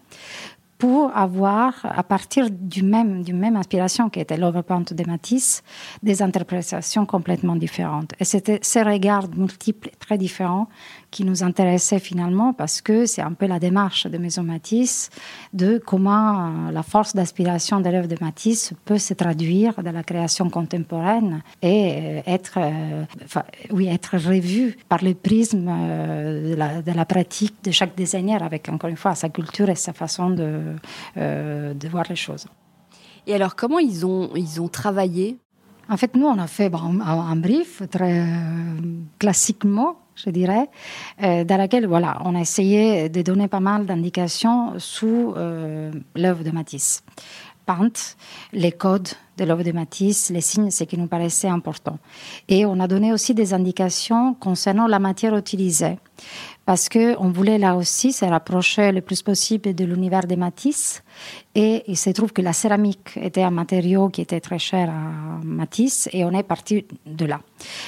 pour 0.78 1.16
avoir, 1.16 1.74
à 1.84 2.04
partir 2.04 2.50
du 2.52 2.84
même, 2.84 3.24
d'une 3.24 3.40
même 3.40 3.56
inspiration 3.56 4.10
qui 4.10 4.20
était 4.20 4.38
l'œuvre 4.38 4.62
peinte 4.62 4.94
de 4.94 5.04
Matisse, 5.08 5.64
des 6.04 6.22
interprétations 6.22 7.06
complètement 7.06 7.56
différentes. 7.56 8.12
Et 8.20 8.26
c'était 8.26 8.60
ces 8.62 8.84
regards 8.84 9.28
multiples, 9.36 9.90
très 10.00 10.18
différents, 10.18 10.68
qui 11.12 11.24
nous 11.24 11.44
intéressait 11.44 12.00
finalement 12.00 12.54
parce 12.54 12.82
que 12.82 13.06
c'est 13.06 13.22
un 13.22 13.34
peu 13.34 13.48
la 13.48 13.60
démarche 13.60 14.08
de 14.08 14.18
Maison 14.18 14.44
Matisse 14.44 15.10
de 15.54 15.82
comment 15.84 16.68
euh, 16.68 16.72
la 16.72 16.84
force 16.84 17.16
d'aspiration 17.16 17.80
de 17.80 17.90
l'œuvre 17.90 18.08
de 18.08 18.18
Matisse 18.20 18.74
peut 18.86 18.98
se 18.98 19.14
traduire 19.14 19.82
dans 19.82 19.92
la 19.92 20.04
création 20.04 20.50
contemporaine 20.50 21.42
et 21.62 21.94
euh, 21.96 22.22
être, 22.26 22.58
euh, 22.58 23.06
oui, 23.72 23.88
être 23.88 24.18
revue 24.18 24.78
par 24.90 25.04
le 25.04 25.14
prisme 25.14 25.66
de 25.66 26.56
la, 26.56 26.82
de 26.82 26.92
la, 26.92 27.06
pratique 27.06 27.64
de 27.64 27.72
chaque 27.72 27.96
designer 27.96 28.44
avec 28.44 28.68
encore 28.70 28.90
une 28.90 28.98
fois 28.98 29.16
sa 29.16 29.30
culture 29.30 29.70
et 29.70 29.76
sa 29.76 29.94
façon 29.94 30.30
de, 30.30 30.76
de 31.16 31.88
voir 31.88 32.06
les 32.10 32.16
choses. 32.16 32.46
Et 33.26 33.34
alors 33.34 33.56
comment 33.56 33.80
ils 33.80 34.06
ont, 34.06 34.32
ils 34.36 34.62
ont 34.62 34.68
travaillé? 34.68 35.38
En 35.90 35.96
fait, 35.96 36.16
nous, 36.16 36.26
on 36.26 36.38
a 36.38 36.48
fait 36.48 36.72
un, 36.74 37.00
un 37.00 37.36
brief 37.38 37.82
très 37.90 38.26
classiquement 39.20 39.96
je 40.18 40.30
dirais, 40.30 40.70
euh, 41.24 41.44
dans 41.44 41.58
laquelle 41.58 41.88
voilà, 41.88 42.20
on 42.26 42.36
a 42.36 42.42
essayé 42.42 43.10
de 43.10 43.22
donner 43.22 43.48
pas 43.48 43.60
mal 43.60 43.86
d'indications 43.86 44.74
sous 44.80 45.34
euh, 45.38 45.92
l'œuvre 46.16 46.44
de 46.44 46.52
Matisse. 46.52 47.04
Peinte, 47.66 48.16
les 48.54 48.72
codes 48.72 49.10
de 49.38 49.44
l'œuvre 49.44 49.64
de 49.64 49.74
Matisse, 49.74 50.30
les 50.30 50.42
signes, 50.42 50.72
ce 50.72 50.86
qui 50.86 50.98
nous 50.98 51.08
paraissait 51.08 51.50
important. 51.50 52.00
Et 52.48 52.66
on 52.66 52.80
a 52.80 52.88
donné 52.88 53.12
aussi 53.12 53.34
des 53.34 53.54
indications 53.54 54.34
concernant 54.36 54.88
la 54.88 55.00
matière 55.00 55.36
utilisée 55.36 55.98
parce 56.68 56.90
qu'on 56.90 57.30
voulait 57.30 57.60
là 57.60 57.78
aussi 57.78 58.12
se 58.12 58.26
rapprocher 58.26 58.92
le 58.92 59.00
plus 59.00 59.22
possible 59.22 59.74
de 59.74 59.86
l'univers 59.86 60.28
des 60.28 60.36
Matisse. 60.36 61.02
Et 61.56 61.86
il 61.88 61.96
se 61.96 62.10
trouve 62.10 62.34
que 62.34 62.42
la 62.42 62.52
céramique 62.52 63.16
était 63.16 63.42
un 63.42 63.52
matériau 63.52 64.10
qui 64.10 64.20
était 64.20 64.42
très 64.42 64.60
cher 64.60 64.90
à 64.90 65.40
Matisse 65.46 66.10
et 66.12 66.26
on 66.26 66.32
est 66.32 66.44
parti 66.44 66.86
de 67.06 67.26
là. 67.26 67.40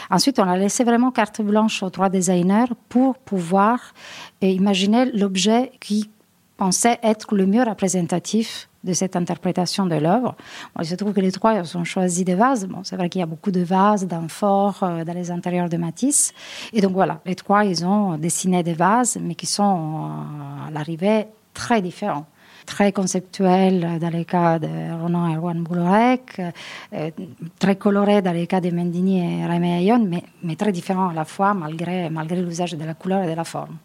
Ensuite, 0.09 0.39
on 0.39 0.47
a 0.47 0.55
laissé 0.55 0.85
vraiment 0.85 1.11
carte 1.11 1.41
blanche 1.41 1.83
aux 1.83 1.89
trois 1.89 2.07
designers 2.07 2.71
pour 2.87 3.17
pouvoir 3.17 3.93
imaginer 4.41 5.11
l'objet 5.11 5.73
qui 5.81 6.09
pensait 6.55 6.99
être 7.03 7.35
le 7.35 7.45
mieux 7.47 7.63
représentatif 7.63 8.68
de 8.83 8.93
cette 8.93 9.15
interprétation 9.15 9.85
de 9.85 9.95
l'œuvre. 9.95 10.35
il 10.79 10.85
se 10.85 10.95
trouve 10.95 11.13
que 11.13 11.19
les 11.19 11.31
trois 11.31 11.75
ont 11.75 11.83
choisi 11.83 12.23
des 12.23 12.35
vases. 12.35 12.67
Bon, 12.67 12.83
c'est 12.83 12.95
vrai 12.95 13.09
qu'il 13.09 13.19
y 13.19 13.23
a 13.23 13.27
beaucoup 13.27 13.51
de 13.51 13.61
vases 13.61 14.07
d'amphores 14.07 14.79
euh, 14.83 15.03
dans 15.03 15.13
les 15.13 15.31
intérieurs 15.31 15.69
de 15.69 15.77
Matisse. 15.77 16.33
Et 16.73 16.81
donc 16.81 16.93
voilà, 16.93 17.19
les 17.25 17.35
trois, 17.35 17.65
ils 17.65 17.85
ont 17.85 18.17
dessiné 18.17 18.63
des 18.63 18.73
vases, 18.73 19.17
mais 19.21 19.35
qui 19.35 19.45
sont 19.45 19.63
euh, 19.63 20.67
à 20.67 20.71
l'arrivée 20.71 21.27
très 21.53 21.81
différents 21.81 22.25
très 22.65 22.91
conceptuels 22.91 23.97
dans 23.99 24.09
les 24.09 24.25
cas 24.25 24.59
de 24.59 24.67
Ronan 25.01 25.27
et 25.31 25.35
Erwan 25.37 25.63
Boulorec, 25.63 26.39
euh, 26.93 27.09
très 27.57 27.75
colorés 27.75 28.21
dans 28.21 28.31
les 28.31 28.45
cas 28.45 28.61
de 28.61 28.69
Mendini 28.69 29.41
et 29.41 29.45
Raimé 29.45 29.81
Ayon, 29.81 30.07
mais, 30.43 30.55
très 30.55 30.71
différents 30.71 31.09
à 31.09 31.13
la 31.13 31.25
fois 31.25 31.55
malgré, 31.55 32.11
malgré 32.11 32.39
l'usage 32.41 32.73
de 32.73 32.85
la 32.85 32.93
couleur 32.93 33.23
et 33.23 33.27
de 33.27 33.33
la 33.33 33.43
forme. 33.43 33.77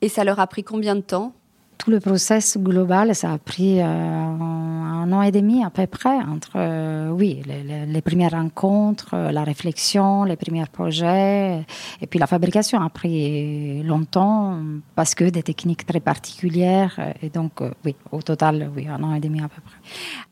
Et 0.00 0.08
ça 0.08 0.22
leur 0.22 0.38
a 0.38 0.46
pris 0.46 0.62
combien 0.62 0.94
de 0.94 1.00
temps 1.00 1.32
tout 1.78 1.90
le 1.90 2.00
process 2.00 2.58
global, 2.58 3.14
ça 3.14 3.32
a 3.32 3.38
pris 3.38 3.80
euh, 3.80 3.84
un 3.84 5.12
an 5.12 5.22
et 5.22 5.30
demi 5.30 5.64
à 5.64 5.70
peu 5.70 5.86
près 5.86 6.16
entre, 6.16 6.52
euh, 6.56 7.08
oui, 7.10 7.40
les, 7.46 8.02
premières 8.02 8.32
rencontres, 8.32 9.14
euh, 9.14 9.30
la 9.30 9.44
réflexion, 9.44 10.24
les 10.24 10.36
premiers 10.36 10.66
projets, 10.66 11.64
et 12.02 12.06
puis 12.06 12.18
la 12.18 12.26
fabrication 12.26 12.80
a 12.80 12.90
pris 12.90 13.82
longtemps 13.84 14.60
parce 14.96 15.14
que 15.14 15.24
des 15.24 15.42
techniques 15.42 15.86
très 15.86 16.00
particulières, 16.00 16.98
et 17.22 17.30
donc, 17.30 17.60
oui, 17.84 17.94
au 18.10 18.22
total, 18.22 18.70
oui, 18.74 18.88
un 18.88 19.02
an 19.02 19.14
et 19.14 19.20
demi 19.20 19.40
à 19.40 19.48
peu 19.48 19.60
près. 19.62 19.76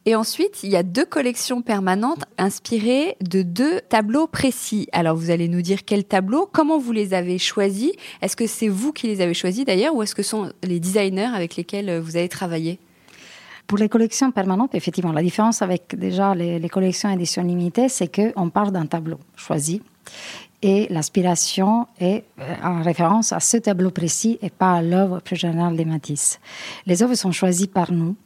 Et 0.05 0.15
ensuite, 0.15 0.63
il 0.63 0.71
y 0.71 0.77
a 0.77 0.83
deux 0.83 1.05
collections 1.05 1.63
permanentes 1.63 2.25
inspirées 2.39 3.17
de 3.21 3.43
deux 3.43 3.81
tableaux 3.89 4.27
précis. 4.27 4.89
Alors, 4.93 5.17
vous 5.17 5.31
allez 5.31 5.49
nous 5.49 5.63
dire 5.63 5.85
quels 5.85 6.05
tableaux, 6.05 6.49
comment 6.53 6.79
vous 6.79 6.93
les 6.93 7.15
avez 7.15 7.39
choisis? 7.39 7.93
Est-ce 8.23 8.37
que 8.37 8.47
c'est 8.47 8.69
vous 8.69 8.93
qui 8.93 9.07
les 9.07 9.21
avez 9.21 9.35
choisis 9.35 9.65
d'ailleurs, 9.65 9.95
ou 9.95 10.03
est-ce 10.03 10.15
que 10.15 10.23
sont 10.23 10.53
les 10.63 10.81
designers 10.81 11.36
avec 11.37 11.57
lesquels 11.57 11.99
vous 11.99 12.17
avez 12.17 12.29
travaillé? 12.29 12.81
Pour 13.67 13.79
les 13.79 13.89
collections 13.89 14.31
permanentes, 14.31 14.75
effectivement, 14.75 15.13
la 15.13 15.23
différence 15.23 15.63
avec 15.63 15.95
déjà 15.97 16.35
les, 16.35 16.59
les 16.59 16.69
collections 16.69 17.11
édition 17.11 17.43
limitée, 17.43 17.89
c'est 17.89 18.09
qu'on 18.09 18.51
part 18.51 18.73
d'un 18.73 18.87
tableau 18.87 19.19
choisi 19.37 19.83
et 20.63 20.87
l'aspiration 20.91 21.87
est 22.01 22.25
euh, 22.41 22.55
en 22.63 22.83
référence 22.83 23.33
à 23.33 23.41
ce 23.41 23.57
tableau 23.57 23.91
précis 23.91 24.39
et 24.43 24.51
pas 24.51 24.75
à 24.75 24.83
l'œuvre 24.83 25.21
plus 25.21 25.37
générale 25.37 25.77
des 25.77 25.85
Matisse. 25.85 26.41
Les 26.87 27.03
œuvres 27.03 27.15
sont 27.15 27.33
choisies 27.33 27.67
par 27.69 27.93
nous 27.93 28.17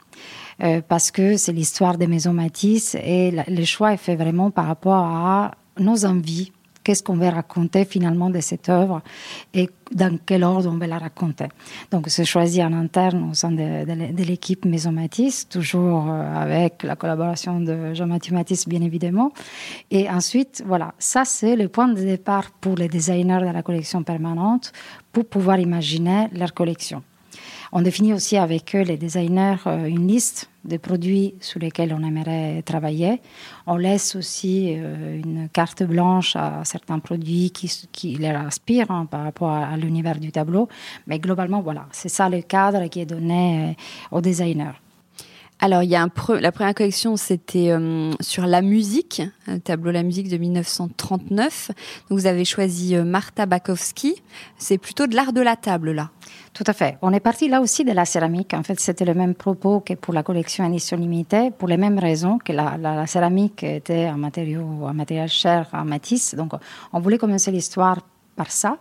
euh, 0.63 0.81
parce 0.87 1.11
que 1.11 1.37
c'est 1.37 1.53
l'histoire 1.53 1.99
des 1.99 2.07
maisons 2.07 2.33
Matisse 2.33 2.95
et 2.95 3.33
le 3.47 3.65
choix 3.65 3.93
est 3.93 3.99
fait 3.99 4.17
vraiment 4.17 4.51
par 4.51 4.67
rapport 4.67 5.05
à 5.05 5.55
nos 5.79 6.05
envies. 6.05 6.53
Qu'est-ce 6.83 7.03
qu'on 7.03 7.17
veut 7.17 7.29
raconter 7.29 7.85
finalement 7.85 8.31
de 8.31 8.41
cette 8.41 8.69
œuvre 8.69 9.03
et 9.53 9.69
dans 9.93 10.19
quel 10.25 10.45
ordre 10.45 10.71
on 10.73 10.79
veut 10.79 10.87
la 10.87 10.99
raconter. 10.99 11.49
Donc 11.91 12.07
c'est 12.09 12.25
choisi 12.25 12.63
en 12.63 12.73
interne 12.73 13.31
au 13.31 13.35
sein 13.35 13.51
de, 13.51 14.23
l'équipe 14.23 14.65
Maison 14.65 14.93
Matisse, 14.93 15.49
toujours 15.49 16.07
euh, 16.09 16.43
avec 16.43 16.83
la 16.83 16.97
collaboration 16.97 17.61
de 17.61 17.93
Jean-Mathieu 17.95 18.35
Matisse 18.35 18.69
bien 18.69 18.83
évidemment. 18.83 19.33
Et 19.91 20.09
ensuite, 20.09 20.63
voilà, 20.67 20.95
ça 20.99 21.25
c'est 21.25 21.57
le 21.57 21.69
point 21.69 21.89
de 21.89 22.01
départ 22.01 22.51
pour 22.61 22.77
les 22.77 22.89
designers 22.89 23.41
de 23.41 23.53
la 23.53 23.63
collection 23.63 24.03
permanente 24.03 24.73
pour 25.13 25.27
pouvoir 25.27 25.59
imaginer 25.59 26.29
leur 26.33 26.55
collection. 26.55 27.03
On 27.73 27.83
définit 27.83 28.13
aussi 28.13 28.37
avec 28.37 28.75
eux, 28.75 28.83
les 28.83 28.97
designers, 28.97 29.57
euh, 29.67 29.85
une 29.85 30.09
liste 30.09 30.51
de 30.65 30.77
produits 30.77 31.35
sur 31.41 31.61
lesquels 31.61 31.95
on 31.95 32.03
aimerait 32.03 32.63
travailler. 32.63 33.21
On 33.67 33.77
laisse 33.77 34.17
aussi 34.17 34.75
euh, 34.77 35.21
une 35.25 35.49
carte 35.49 35.85
blanche 35.85 36.35
à 36.35 36.63
certains 36.65 36.99
produits 36.99 37.51
qui, 37.53 37.71
qui 37.93 38.17
les 38.17 38.29
inspirent 38.29 38.91
hein, 38.91 39.07
par 39.07 39.23
rapport 39.23 39.51
à, 39.51 39.77
l'univers 39.77 40.19
du 40.19 40.33
tableau. 40.33 40.69
Mais 41.07 41.21
globalement, 41.21 41.61
voilà, 41.61 41.87
c'est 41.93 42.09
ça 42.09 42.29
le 42.29 42.43
cadre 42.43 42.89
qui 42.89 43.01
est 43.01 43.07
donné 43.07 43.71
euh, 43.71 44.17
aux 44.17 44.21
designers. 44.21 44.75
Alors, 45.63 45.83
il 45.83 45.91
y 45.91 45.95
a 45.95 46.03
un 46.03 46.11
la 46.41 46.53
première 46.53 46.75
collection, 46.75 47.17
c'était 47.17 47.75
sur 48.21 48.47
la 48.47 48.63
musique, 48.63 49.21
un 49.47 49.59
tableau 49.59 49.91
La 49.91 50.03
musique 50.03 50.31
de 50.31 50.39
1939. 50.39 51.71
Donc, 52.09 52.19
vous 52.19 52.27
avez 52.27 52.47
choisi 52.47 52.97
Marta 52.97 53.45
Bakowski. 53.45 54.23
C'est 54.57 54.79
plutôt 54.79 55.07
de 55.07 55.15
l'art 55.15 55.35
de 55.35 55.43
la 55.43 55.57
table, 55.57 55.93
là. 55.93 56.11
Tout 56.55 56.65
à 56.67 56.73
fait. 56.73 56.97
On 57.03 57.13
est 57.13 57.21
parti 57.21 57.49
là 57.49 57.61
aussi 57.61 57.85
de 57.85 57.93
la 57.93 58.07
céramique. 58.07 58.55
En 58.55 58.63
fait, 58.63 58.81
c'était 58.81 59.05
le 59.05 59.13
même 59.13 59.35
propos 59.35 59.81
que 59.81 59.93
pour 59.93 60.15
la 60.15 60.23
collection 60.23 60.67
édition 60.67 60.97
limitée, 60.97 61.51
pour 61.51 61.69
les 61.69 61.77
mêmes 61.77 61.99
raisons 61.99 62.39
que 62.39 62.53
la, 62.53 63.07
céramique 63.07 63.63
était 63.63 64.07
un 64.07 64.17
matériau, 64.17 64.87
un 64.87 64.95
matériel 64.95 65.29
cher 65.29 65.69
à 65.73 65.85
Matisse. 65.85 66.35
Donc, 66.35 66.53
on 66.93 67.01
voulait 67.01 67.19
commencer 67.19 67.51
l'histoire 67.51 67.99
par 68.35 68.51
ça. 68.51 68.79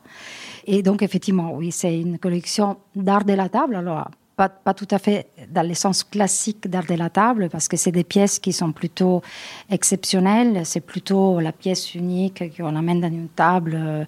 Et 0.66 0.82
donc, 0.82 1.04
effectivement, 1.04 1.54
oui, 1.54 1.72
c'est 1.72 2.00
une 2.00 2.20
collection 2.20 2.78
d'art 2.96 3.26
de 3.26 3.34
la 3.34 3.50
table. 3.50 3.76
Alors, 3.76 4.10
pas, 4.48 4.74
tout 4.74 4.88
à 4.92 5.00
fait 5.00 5.28
dans 5.50 5.68
le 5.68 5.74
sens 5.74 6.04
classique 6.04 6.70
d'art 6.70 6.86
de 6.86 6.94
la 6.94 7.10
table, 7.10 7.50
parce 7.50 7.68
que 7.68 7.76
c'est 7.76 7.92
des 7.92 8.06
pièces 8.06 8.40
qui 8.40 8.54
sont 8.54 8.72
plutôt 8.72 9.22
exceptionnelles. 9.70 10.62
C'est 10.66 10.80
plutôt 10.80 11.40
la 11.40 11.52
pièce 11.52 11.94
unique 11.96 12.56
qu'on 12.56 12.76
amène 12.76 13.02
dans 13.02 13.10
une 13.10 13.28
table, 13.28 13.76
euh, 13.76 14.06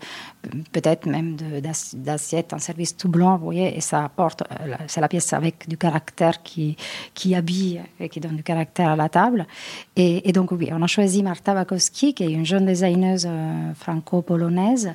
peut-être 0.71 1.05
même 1.05 1.35
d'assiette, 1.93 2.53
un 2.53 2.59
service 2.59 2.95
tout 2.95 3.09
blanc, 3.09 3.37
vous 3.37 3.45
voyez, 3.45 3.75
et 3.75 3.81
ça 3.81 4.05
apporte, 4.05 4.43
euh, 4.43 4.75
c'est 4.87 5.01
la 5.01 5.09
pièce 5.09 5.33
avec 5.33 5.67
du 5.67 5.77
caractère 5.77 6.41
qui, 6.41 6.77
qui 7.13 7.35
habille 7.35 7.81
et 7.99 8.07
qui 8.07 8.19
donne 8.19 8.37
du 8.37 8.43
caractère 8.43 8.89
à 8.89 8.95
la 8.95 9.09
table. 9.09 9.45
Et, 9.97 10.31
donc, 10.31 10.51
oui, 10.51 10.69
on 10.71 10.81
a 10.81 10.87
choisi 10.87 11.23
Marta 11.23 11.53
Bakowski, 11.53 12.13
qui 12.13 12.23
est 12.23 12.31
une 12.31 12.45
jeune 12.45 12.65
designeuse 12.65 13.27
euh, 13.29 13.73
franco-polonaise 13.73 14.93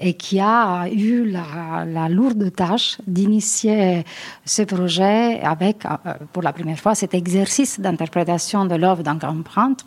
et 0.00 0.14
qui 0.14 0.40
a 0.40 0.88
eu 0.88 1.26
la, 1.26 1.84
la 1.84 2.08
lourde 2.08 2.50
tâche 2.54 2.98
d'initier 3.06 4.04
ce 4.44 4.62
projet 4.62 4.77
projet 4.78 5.40
avec, 5.54 5.76
euh, 5.84 6.14
pour 6.32 6.42
la 6.42 6.52
première 6.52 6.78
fois, 6.78 6.94
cet 6.94 7.12
exercice 7.22 7.80
d'interprétation 7.80 8.64
de 8.64 8.76
l'œuvre 8.82 9.02
d'un 9.02 9.18
grand 9.24 9.42
peintre, 9.42 9.86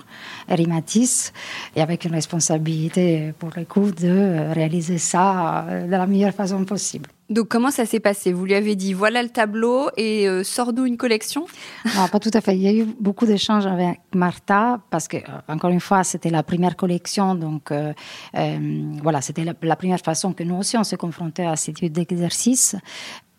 Matisse, 0.67 1.33
et 1.75 1.81
avec 1.81 2.05
une 2.05 2.15
responsabilité, 2.21 3.33
pour 3.39 3.51
le 3.55 3.63
coup, 3.65 3.91
de 3.91 4.53
réaliser 4.53 4.99
ça 5.11 5.65
euh, 5.65 5.85
de 5.85 5.91
la 5.91 6.07
meilleure 6.07 6.33
façon 6.33 6.63
possible. 6.65 7.09
Donc 7.31 7.47
comment 7.47 7.71
ça 7.71 7.85
s'est 7.85 8.01
passé? 8.01 8.33
Vous 8.33 8.43
lui 8.43 8.55
avez 8.55 8.75
dit 8.75 8.91
voilà 8.91 9.23
le 9.23 9.29
tableau 9.29 9.89
et 9.95 10.27
euh, 10.27 10.43
sors-nous 10.43 10.85
une 10.85 10.97
collection? 10.97 11.45
Non, 11.95 12.09
pas 12.09 12.19
tout 12.19 12.29
à 12.33 12.41
fait. 12.41 12.57
Il 12.57 12.61
y 12.61 12.67
a 12.67 12.73
eu 12.73 12.85
beaucoup 12.99 13.25
d'échanges 13.25 13.65
avec 13.65 14.01
Martha 14.13 14.81
parce 14.89 15.07
que, 15.07 15.15
euh, 15.15 15.21
encore 15.47 15.69
une 15.69 15.79
fois, 15.79 16.03
c'était 16.03 16.29
la 16.29 16.43
première 16.43 16.75
collection. 16.75 17.33
Donc 17.35 17.71
euh, 17.71 17.93
voilà, 19.01 19.21
c'était 19.21 19.45
la, 19.45 19.75
première 19.77 20.01
façon 20.01 20.33
que 20.33 20.43
nous 20.43 20.55
aussi 20.55 20.77
on 20.77 20.83
s'est 20.83 20.97
confrontés 20.97 21.45
à 21.45 21.55
ce 21.55 21.71
type 21.71 21.93
d'exercice. 21.93 22.75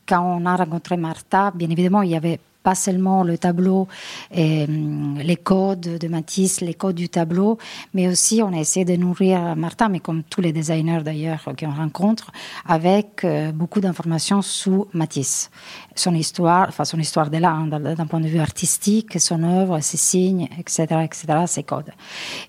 Quand 0.06 0.20
on 0.20 0.46
a 0.46 0.56
rencontré 0.56 0.96
Martha, 0.96 1.52
bien 1.54 1.70
évidemment, 1.70 2.02
il 2.02 2.10
y 2.10 2.16
avait 2.16 2.40
pas 2.62 2.74
seulement 2.74 3.22
le 3.24 3.38
tableau 3.38 3.88
et 4.30 4.64
hum, 4.64 5.18
les 5.18 5.36
codes 5.36 5.98
de 5.98 6.08
Matisse, 6.08 6.60
les 6.60 6.74
codes 6.74 6.96
du 6.96 7.08
tableau, 7.08 7.58
mais 7.94 8.08
aussi 8.08 8.40
on 8.42 8.52
a 8.52 8.58
essayé 8.58 8.84
de 8.84 8.96
nourrir 8.96 9.56
Martin, 9.56 9.88
mais 9.88 10.00
comme 10.00 10.22
tous 10.22 10.40
les 10.40 10.52
designers 10.52 11.02
d'ailleurs 11.04 11.44
qu'on 11.58 11.70
rencontre, 11.70 12.30
avec 12.66 13.24
euh, 13.24 13.52
beaucoup 13.52 13.80
d'informations 13.80 14.42
sur 14.42 14.86
Matisse, 14.92 15.50
son 15.94 16.14
histoire, 16.14 16.66
enfin 16.68 16.84
son 16.84 16.98
histoire 16.98 17.30
de 17.30 17.38
l'art 17.38 17.66
d'un 17.66 18.06
point 18.06 18.20
de 18.20 18.28
vue 18.28 18.38
artistique, 18.38 19.20
son 19.20 19.42
œuvre, 19.42 19.80
ses 19.80 19.96
signes, 19.96 20.48
etc., 20.58 20.86
etc., 21.04 21.24
ses 21.46 21.62
codes. 21.62 21.90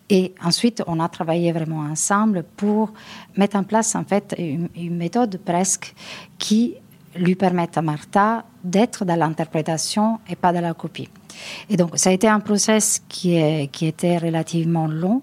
Et 0.09 0.33
ensuite, 0.43 0.83
on 0.87 0.99
a 0.99 1.09
travaillé 1.09 1.51
vraiment 1.51 1.79
ensemble 1.79 2.43
pour 2.55 2.93
mettre 3.35 3.57
en 3.57 3.63
place 3.63 3.95
en 3.95 4.03
fait 4.03 4.35
une 4.37 4.95
méthode 4.95 5.39
presque 5.43 5.93
qui 6.37 6.75
lui 7.15 7.35
permettre 7.35 7.77
à 7.77 7.81
Martha 7.81 8.45
d'être 8.63 9.05
dans 9.05 9.15
l'interprétation 9.15 10.19
et 10.29 10.35
pas 10.35 10.53
dans 10.53 10.61
la 10.61 10.73
copie. 10.73 11.09
Et 11.69 11.77
donc, 11.77 11.91
ça 11.95 12.09
a 12.09 12.13
été 12.13 12.27
un 12.27 12.39
process 12.39 13.01
qui 13.09 13.35
était 13.35 14.17
relativement 14.17 14.87
long. 14.87 15.21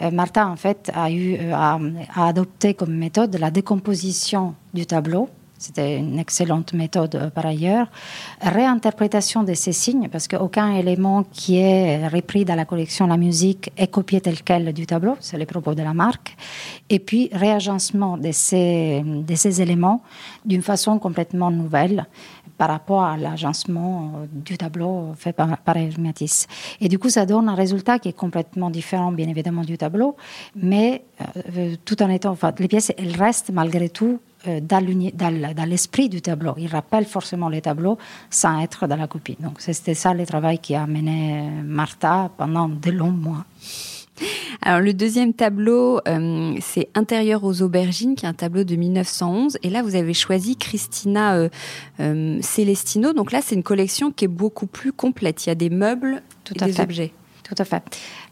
Euh, 0.00 0.10
Martha, 0.10 0.46
en 0.46 0.56
fait, 0.56 0.90
a, 0.94 1.10
eu, 1.10 1.36
euh, 1.38 1.52
a 1.54 2.26
adopté 2.26 2.74
comme 2.74 2.94
méthode 2.94 3.36
la 3.38 3.50
décomposition 3.50 4.54
du 4.72 4.86
tableau 4.86 5.28
c'était 5.60 5.98
une 5.98 6.18
excellente 6.18 6.72
méthode 6.72 7.14
euh, 7.14 7.28
par 7.28 7.44
ailleurs. 7.44 7.86
Réinterprétation 8.40 9.42
de 9.42 9.52
ces 9.52 9.72
signes, 9.72 10.08
parce 10.08 10.26
qu'aucun 10.26 10.74
élément 10.74 11.22
qui 11.22 11.58
est 11.58 12.08
repris 12.08 12.46
dans 12.46 12.54
la 12.54 12.64
collection 12.64 13.06
La 13.06 13.18
musique 13.18 13.70
est 13.76 13.88
copié 13.88 14.22
tel 14.22 14.42
quel 14.42 14.72
du 14.72 14.86
tableau, 14.86 15.16
c'est 15.20 15.36
les 15.36 15.44
propos 15.44 15.74
de 15.74 15.82
la 15.82 15.92
marque. 15.92 16.34
Et 16.88 16.98
puis 16.98 17.28
réagencement 17.32 18.16
de 18.16 18.32
ces, 18.32 19.60
éléments 19.60 20.02
d'une 20.46 20.62
façon 20.62 20.98
complètement 20.98 21.50
nouvelle 21.50 22.06
par 22.56 22.70
rapport 22.70 23.02
à 23.04 23.18
l'agencement 23.18 24.12
euh, 24.16 24.26
du 24.32 24.56
tableau 24.56 25.12
fait 25.16 25.34
par, 25.34 25.58
par. 25.58 25.76
Et 25.76 26.88
du 26.88 26.98
coup, 26.98 27.10
ça 27.10 27.26
donne 27.26 27.50
un 27.50 27.54
résultat 27.54 27.98
qui 27.98 28.08
est 28.08 28.16
complètement 28.16 28.70
différent, 28.70 29.12
bien 29.12 29.28
évidemment, 29.28 29.62
du 29.62 29.76
tableau, 29.76 30.16
mais 30.56 31.04
euh, 31.20 31.76
tout 31.84 32.02
en 32.02 32.08
étant, 32.08 32.30
enfin, 32.30 32.52
les 32.58 32.68
pièces, 32.68 32.92
elles 32.96 33.16
restent 33.16 33.50
malgré 33.50 33.90
tout 33.90 34.20
dans 34.46 35.68
l'esprit 35.68 36.08
du 36.08 36.22
tableau. 36.22 36.54
Il 36.58 36.68
rappelle 36.68 37.04
forcément 37.04 37.48
les 37.48 37.60
tableaux 37.60 37.98
sans 38.30 38.60
être 38.60 38.86
dans 38.86 38.96
la 38.96 39.06
copie. 39.06 39.36
Donc 39.40 39.60
c'était 39.60 39.94
ça 39.94 40.14
le 40.14 40.26
travail 40.26 40.58
qui 40.58 40.74
a 40.74 40.86
mené 40.86 41.40
euh, 41.40 41.62
Martha 41.64 42.30
pendant 42.36 42.68
de 42.68 42.90
longs 42.90 43.10
mois. 43.10 43.44
Alors 44.62 44.80
le 44.80 44.92
deuxième 44.92 45.32
tableau, 45.32 46.00
euh, 46.06 46.54
c'est 46.60 46.88
Intérieur 46.94 47.44
aux 47.44 47.62
aubergines, 47.62 48.14
qui 48.14 48.26
est 48.26 48.28
un 48.28 48.34
tableau 48.34 48.64
de 48.64 48.76
1911. 48.76 49.58
Et 49.62 49.70
là, 49.70 49.82
vous 49.82 49.94
avez 49.94 50.14
choisi 50.14 50.56
Christina 50.56 51.48
Celestino. 51.98 53.12
Donc 53.12 53.32
là, 53.32 53.40
c'est 53.42 53.54
une 53.54 53.62
collection 53.62 54.10
qui 54.10 54.26
est 54.26 54.28
beaucoup 54.28 54.66
plus 54.66 54.92
complète. 54.92 55.46
Il 55.46 55.48
y 55.48 55.52
a 55.52 55.54
des 55.54 55.70
meubles 55.70 56.22
Tout 56.44 56.54
et 56.62 56.66
des 56.66 56.80
objets. 56.80 57.12
Tout 57.42 57.54
à 57.58 57.64
fait. 57.64 57.82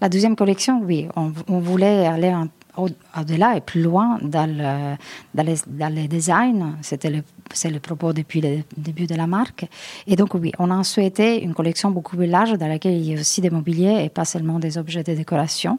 La 0.01 0.09
deuxième 0.09 0.37
collection, 0.37 0.81
oui, 0.85 1.09
on, 1.17 1.33
on 1.49 1.59
voulait 1.59 2.07
aller 2.07 2.29
un 2.29 2.49
au-delà 2.79 3.57
et 3.57 3.61
plus 3.61 3.83
loin 3.83 4.19
dans 4.23 4.49
le, 4.49 4.97
dans 5.35 5.45
les, 5.45 5.57
les 5.91 6.09
designs. 6.09 6.77
C'était 6.81 7.11
le, 7.11 7.23
c'est 7.53 7.71
le 7.71 7.81
propos 7.81 8.13
depuis 8.13 8.41
le 8.41 8.61
début 8.77 9.07
de 9.07 9.15
la 9.15 9.27
marque. 9.27 9.67
Et 10.07 10.17
donc, 10.17 10.35
oui, 10.35 10.53
on 10.59 10.71
a 10.71 10.83
souhaité 10.85 11.43
une 11.43 11.55
collection 11.55 11.91
beaucoup 11.91 12.17
plus 12.17 12.27
large 12.27 12.53
dans 12.53 12.69
laquelle 12.69 12.95
il 12.95 13.13
y 13.13 13.17
a 13.17 13.21
aussi 13.21 13.41
des 13.41 13.51
mobiliers 13.51 14.05
et 14.05 14.09
pas 14.09 14.25
seulement 14.25 14.59
des 14.59 14.79
objets 14.79 15.03
de 15.03 15.15
décoration. 15.15 15.79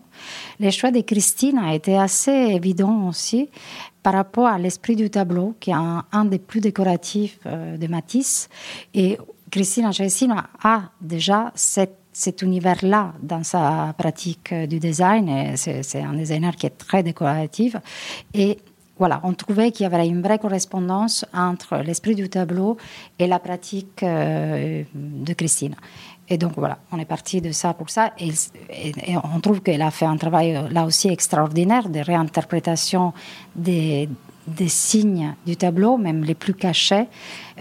Le 0.60 0.70
choix 0.72 0.92
de 0.92 1.02
Christine 1.02 1.58
a 1.58 1.74
été 1.74 1.98
assez 1.98 2.32
évident 2.32 3.08
aussi 3.08 3.50
par 4.04 4.14
rapport 4.14 4.48
à 4.48 4.58
l'esprit 4.58 4.96
du 4.96 5.10
tableau, 5.10 5.56
qui 5.60 5.72
est 5.72 5.74
un, 5.74 6.26
des 6.26 6.40
plus 6.40 6.62
décoratifs 6.62 7.40
euh, 7.46 7.78
de 7.78 7.88
Matisse. 7.88 8.50
Et 8.94 9.18
Christine 9.52 9.90
a 10.64 10.82
déjà 11.02 11.52
cette 11.56 11.99
cet 12.12 12.42
univers-là 12.42 13.14
dans 13.22 13.44
sa 13.44 13.94
pratique 13.98 14.54
du 14.54 14.80
design. 14.80 15.56
C'est 15.56 16.02
un 16.02 16.14
designer 16.14 16.56
qui 16.56 16.66
est 16.66 16.78
très 16.78 17.04
décoratif. 17.04 17.76
Et 18.34 18.58
voilà, 19.00 19.22
on 19.24 19.34
trouvait 19.34 19.72
qu'il 19.72 19.86
y 19.86 19.88
avait 19.88 20.08
une 20.08 20.22
vraie 20.22 20.40
correspondance 20.40 21.26
entre 21.34 21.78
l'esprit 21.78 22.16
du 22.16 22.28
tableau 22.30 22.76
et 23.18 23.28
la 23.28 23.40
pratique 23.40 24.04
euh, 24.04 24.84
de 24.94 25.34
Christine. 25.34 25.76
Et 26.28 26.38
donc 26.38 26.54
voilà, 26.58 26.78
on 26.92 27.00
est 27.00 27.06
parti 27.06 27.42
de 27.42 27.52
ça 27.52 27.74
pour 27.74 27.90
ça. 27.90 28.12
Et, 28.20 28.32
on 29.24 29.40
trouve 29.40 29.62
qu'elle 29.62 29.82
a 29.82 29.90
fait 29.90 30.06
un 30.06 30.18
travail 30.18 30.60
là 30.70 30.86
aussi 30.86 31.08
extraordinaire 31.08 31.90
de 31.90 32.00
réinterprétation 32.00 33.14
des, 33.56 34.10
des 34.56 34.70
signes 34.70 35.36
du 35.46 35.56
tableau, 35.56 35.98
même 35.98 36.24
les 36.24 36.36
plus 36.36 36.54
cachés. 36.54 37.08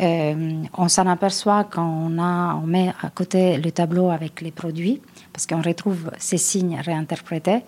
Euh, 0.00 0.62
on 0.76 0.88
s'en 0.88 1.06
aperçoit 1.06 1.64
quand 1.64 1.84
on, 1.84 2.66
met 2.66 2.92
à 3.02 3.10
côté 3.10 3.58
le 3.58 3.70
tableau 3.72 4.10
avec 4.10 4.40
les 4.40 4.50
produits, 4.50 5.00
parce 5.32 5.46
qu'on 5.46 5.62
retrouve 5.62 6.10
ces 6.18 6.38
signes 6.38 6.80
réinterprétés. 6.80 7.60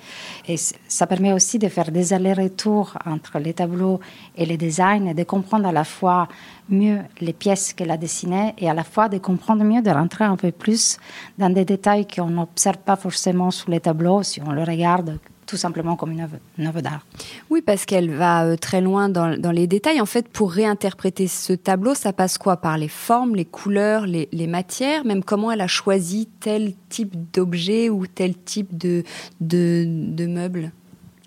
Et 0.47 0.57
ça 0.57 1.07
permet 1.07 1.33
aussi 1.33 1.59
de 1.59 1.69
faire 1.69 1.91
des 1.91 2.13
allers-retours 2.13 2.97
entre 3.07 3.39
les 3.39 3.55
tableaux 3.55 4.01
et 4.37 4.47
les 4.47 4.57
designs, 4.57 5.09
et 5.09 5.15
de 5.15 5.25
comprendre 5.25 5.67
à 5.67 5.73
la 5.73 5.85
fois 5.85 6.29
mieux 6.69 7.01
les 7.21 7.33
pièces 7.33 7.73
qu'elle 7.73 7.91
a 7.91 7.97
dessinées 7.97 8.55
et 8.59 8.71
à 8.71 8.75
la 8.75 8.85
fois 8.85 9.09
de 9.09 9.19
comprendre 9.19 9.65
mieux, 9.65 9.83
de 9.83 9.91
rentrer 9.91 10.25
un 10.25 10.37
peu 10.37 10.53
plus 10.53 10.99
dans 11.39 11.51
des 11.51 11.65
détails 11.65 12.07
qu'on 12.07 12.31
n'observe 12.31 12.79
pas 12.79 12.97
forcément 12.97 13.51
sous 13.51 13.71
les 13.71 13.81
tableaux 13.81 14.23
si 14.23 14.41
on 14.41 14.53
le 14.53 14.63
regarde 14.63 15.19
tout 15.51 15.57
simplement 15.57 15.97
comme 15.97 16.13
une 16.13 16.21
œuvre, 16.21 16.81
d'art. 16.81 17.05
Oui, 17.51 17.61
parce 17.61 17.85
qu'elle 17.85 18.15
va 18.15 18.45
euh, 18.45 18.57
très 18.57 18.81
loin 18.81 19.09
dans, 19.09 19.51
les 19.51 19.67
détails. 19.67 20.01
En 20.01 20.07
fait, 20.07 20.29
pour 20.29 20.53
réinterpréter 20.53 21.27
ce 21.27 21.53
tableau, 21.53 21.97
ça 21.97 22.13
passe 22.13 22.39
quoi? 22.39 22.59
Par 22.59 22.79
les 22.79 22.87
formes, 22.87 23.35
les 23.35 23.45
couleurs, 23.45 24.07
les, 24.07 24.47
matières, 24.47 25.05
même 25.05 25.25
comment 25.25 25.51
elle 25.51 25.61
a 25.61 25.67
choisi 25.67 26.29
tel 26.39 26.75
type 26.89 27.17
d'objet 27.33 27.91
ou 27.91 28.07
tel 28.07 28.37
type 28.37 28.79
de, 28.79 29.03
de, 29.41 30.27
meubles 30.27 30.71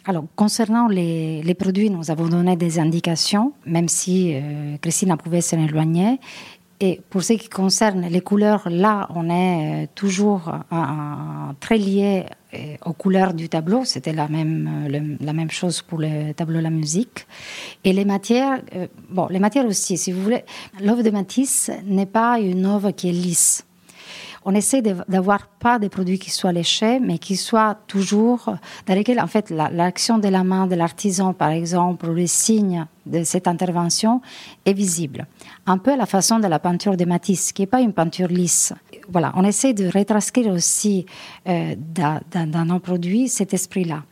alors, 0.06 0.26
concernant 0.36 0.90
les, 0.90 1.56
produits, 1.58 1.90
nous 1.90 2.12
avons 2.12 2.28
donné 2.28 2.58
des 2.58 2.78
indications, 2.78 3.54
même 3.66 3.88
si 3.88 4.34
euh, 4.34 4.76
Christine 4.82 5.16
pouvait 5.16 5.40
s'en 5.40 5.58
éloigner. 5.58 6.20
Et 6.80 7.02
pour 7.10 7.24
ce 7.24 7.34
qui 7.34 7.50
concerne 7.50 8.02
les 8.02 8.22
couleurs, 8.22 8.68
là, 8.70 9.08
on 9.16 9.30
est 9.30 9.84
euh, 9.84 9.88
toujours 9.96 10.52
très 11.60 11.78
lié 11.78 12.26
euh, 12.54 12.76
aux 12.86 12.94
couleurs 12.94 13.34
du 13.34 13.48
tableau. 13.48 13.86
C'était 13.86 14.14
la 14.14 14.28
même, 14.28 14.88
euh, 14.92 15.16
la 15.20 15.34
même 15.34 15.52
chose 15.52 15.82
pour 15.82 16.00
le 16.00 16.34
tableau 16.34 16.60
La 16.60 16.70
musique. 16.70 17.28
Et 17.84 17.94
les 17.94 18.06
matières, 18.06 18.62
bon, 19.10 19.28
les 19.30 19.40
matières 19.40 19.66
aussi, 19.66 19.98
si 19.98 20.12
vous 20.12 20.22
voulez, 20.22 20.44
l'œuvre 20.82 21.04
de 21.04 21.10
Matisse 21.10 21.72
n'est 21.86 22.06
pas 22.06 22.40
une 22.40 22.66
œuvre 22.66 22.92
qui 22.92 23.10
est 23.10 23.14
lisse 23.14 23.66
on 24.46 24.54
essaie 24.54 24.82
d'avoir 24.82 25.48
pas 25.48 25.80
des 25.80 25.90
produits 25.90 26.20
qui 26.20 26.30
soient 26.30 26.52
léchés, 26.52 27.00
mais 27.00 27.18
qui 27.18 27.36
soient 27.36 27.78
toujours 27.88 28.54
dans 28.86 28.94
lesquels, 28.94 29.20
en 29.20 29.28
fait, 29.28 29.50
l'action 29.50 30.18
de 30.18 30.28
la 30.28 30.44
main 30.44 30.68
de 30.68 30.76
l'artisan, 30.76 31.34
par 31.34 31.50
exemple, 31.50 32.10
ou 32.10 32.14
les 32.14 32.28
signes 32.28 32.86
de 33.06 33.24
cette 33.24 33.48
intervention 33.48 34.22
est 34.66 34.74
visible. 34.74 35.28
Un 35.66 35.78
peu 35.78 35.92
à 35.92 35.96
la 35.96 36.06
façon 36.06 36.40
de 36.40 36.48
la 36.48 36.60
peinture 36.60 36.98
de 36.98 37.06
Matisse, 37.06 37.54
qui 37.54 37.62
n'est 37.62 37.68
pas 37.68 37.80
une 37.80 37.94
peinture 37.94 38.28
lisse. 38.28 38.74
Voilà, 39.10 39.32
on 39.36 39.44
essaie 39.44 39.74
de 39.74 39.86
retranscrire 39.86 40.52
aussi 40.52 41.06
euh, 41.48 41.76
dans, 41.78 42.66
nos 42.66 42.80
produits 42.80 43.30
cet 43.30 43.54
esprit-là. 43.54 44.04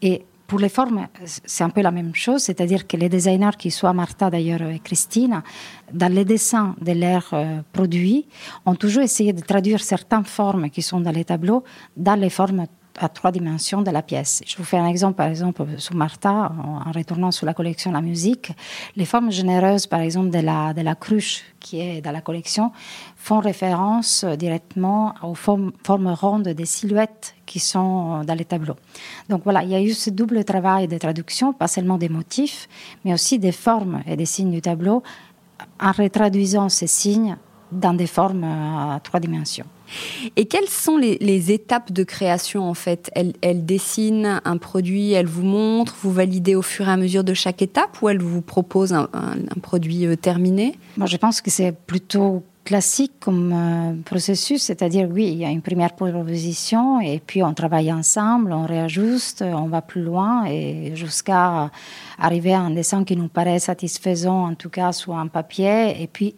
Et 0.00 0.24
pour 0.46 0.60
les 0.60 0.68
formes, 0.68 1.08
c'est 1.24 1.64
un 1.64 1.70
peu 1.70 1.80
la 1.80 1.90
même 1.90 2.14
chose, 2.14 2.42
c'est-à-dire 2.42 2.86
que 2.86 2.96
les 2.96 3.08
designers, 3.08 3.56
qui 3.58 3.70
soient 3.70 3.92
Martha 3.92 4.30
d'ailleurs 4.30 4.62
et 4.62 4.78
Christine, 4.80 5.42
dans 5.92 6.12
les 6.12 6.24
dessins 6.24 6.76
de 6.80 6.92
leurs 6.92 7.34
produits, 7.72 8.28
ont 8.66 8.74
toujours 8.74 9.02
essayé 9.02 9.32
de 9.32 9.40
traduire 9.40 9.82
certaines 9.82 10.24
formes 10.24 10.68
qui 10.68 10.82
sont 10.82 11.00
dans 11.00 11.10
les 11.10 11.24
tableaux 11.24 11.64
dans 11.96 12.16
les 12.16 12.30
formes 12.30 12.66
à 12.98 13.08
trois 13.08 13.32
dimensions 13.32 13.82
de 13.82 13.90
la 13.90 14.02
pièce. 14.02 14.42
Je 14.46 14.56
vous 14.56 14.64
fais 14.64 14.76
un 14.76 14.86
exemple, 14.86 15.16
par 15.16 15.28
exemple, 15.28 15.64
sur 15.78 15.94
Martha, 15.94 16.52
en, 16.62 16.90
retournant 16.92 17.30
sur 17.30 17.46
la 17.46 17.54
collection 17.54 17.92
La 17.92 18.00
musique. 18.00 18.52
Les 18.96 19.04
formes 19.04 19.30
généreuses, 19.30 19.86
par 19.86 20.00
exemple, 20.00 20.30
de 20.30 20.38
la, 20.38 20.74
de 20.74 20.82
la 20.82 20.94
cruche 20.94 21.42
qui 21.60 21.80
est 21.80 22.00
dans 22.00 22.12
la 22.12 22.20
collection, 22.20 22.72
font 23.16 23.40
référence 23.40 24.24
directement 24.24 25.14
aux 25.22 25.34
formes, 25.34 25.72
formes 25.84 26.08
rondes 26.08 26.48
des 26.48 26.66
silhouettes 26.66 27.34
qui 27.46 27.60
sont 27.60 28.24
dans 28.24 28.34
les 28.34 28.44
tableaux. 28.44 28.76
Donc 29.28 29.42
voilà, 29.44 29.62
il 29.62 29.70
y 29.70 29.74
a 29.74 29.80
eu 29.80 29.92
ce 29.92 30.10
double 30.10 30.44
travail 30.44 30.88
de 30.88 30.98
traduction, 30.98 31.52
pas 31.52 31.68
seulement 31.68 31.98
des 31.98 32.08
motifs, 32.08 32.68
mais 33.04 33.14
aussi 33.14 33.38
des 33.38 33.52
formes 33.52 34.02
et 34.06 34.16
des 34.16 34.26
signes 34.26 34.50
du 34.50 34.60
tableau, 34.60 35.02
en 35.80 35.92
retraduisant 35.92 36.68
ces 36.68 36.86
signes 36.86 37.36
dans 37.70 37.94
des 37.94 38.06
formes 38.06 38.44
à 38.44 39.00
trois 39.02 39.20
dimensions. 39.20 39.66
Et 40.36 40.46
quelles 40.46 40.68
sont 40.68 40.96
les, 40.96 41.52
étapes 41.52 41.92
de 41.92 42.04
création 42.04 42.68
en 42.68 42.74
fait? 42.74 43.10
Elle, 43.14 43.64
dessine 43.64 44.40
un 44.44 44.56
produit, 44.56 45.12
elle 45.12 45.26
vous 45.26 45.44
montre, 45.44 45.96
vous 46.02 46.12
validez 46.12 46.54
au 46.54 46.62
fur 46.62 46.88
et 46.88 46.92
à 46.92 46.96
mesure 46.96 47.24
de 47.24 47.34
chaque 47.34 47.62
étape 47.62 48.00
ou 48.02 48.08
elle 48.08 48.20
vous 48.20 48.42
propose 48.42 48.92
un, 48.92 49.08
produit 49.62 50.06
euh, 50.06 50.16
terminé? 50.16 50.78
Moi, 50.96 51.06
je 51.06 51.16
pense 51.16 51.40
que 51.40 51.50
c'est 51.50 51.72
plutôt 51.72 52.42
classique 52.64 53.12
comme 53.20 53.52
euh, 53.52 54.02
processus, 54.04 54.62
c'est-à-dire 54.62 55.08
oui, 55.10 55.26
il 55.26 55.38
y 55.38 55.44
a 55.44 55.50
une 55.50 55.62
première 55.62 55.94
proposition 55.94 57.00
et 57.00 57.20
puis 57.24 57.42
on 57.42 57.54
travaille 57.54 57.92
ensemble, 57.92 58.52
on 58.52 58.66
réajuste, 58.66 59.42
on 59.42 59.66
va 59.66 59.82
plus 59.82 60.02
loin 60.02 60.44
et 60.44 60.94
jusqu'à 60.94 61.70
arriver 62.18 62.54
à 62.54 62.60
un 62.60 62.70
dessin 62.70 63.04
qui 63.04 63.16
nous 63.16 63.28
paraît 63.28 63.58
satisfaisant, 63.58 64.46
en 64.50 64.54
tout 64.54 64.70
cas 64.70 64.92
sur 64.92 65.16
un 65.16 65.26
papier, 65.26 66.00
et 66.00 66.06
puis 66.06 66.34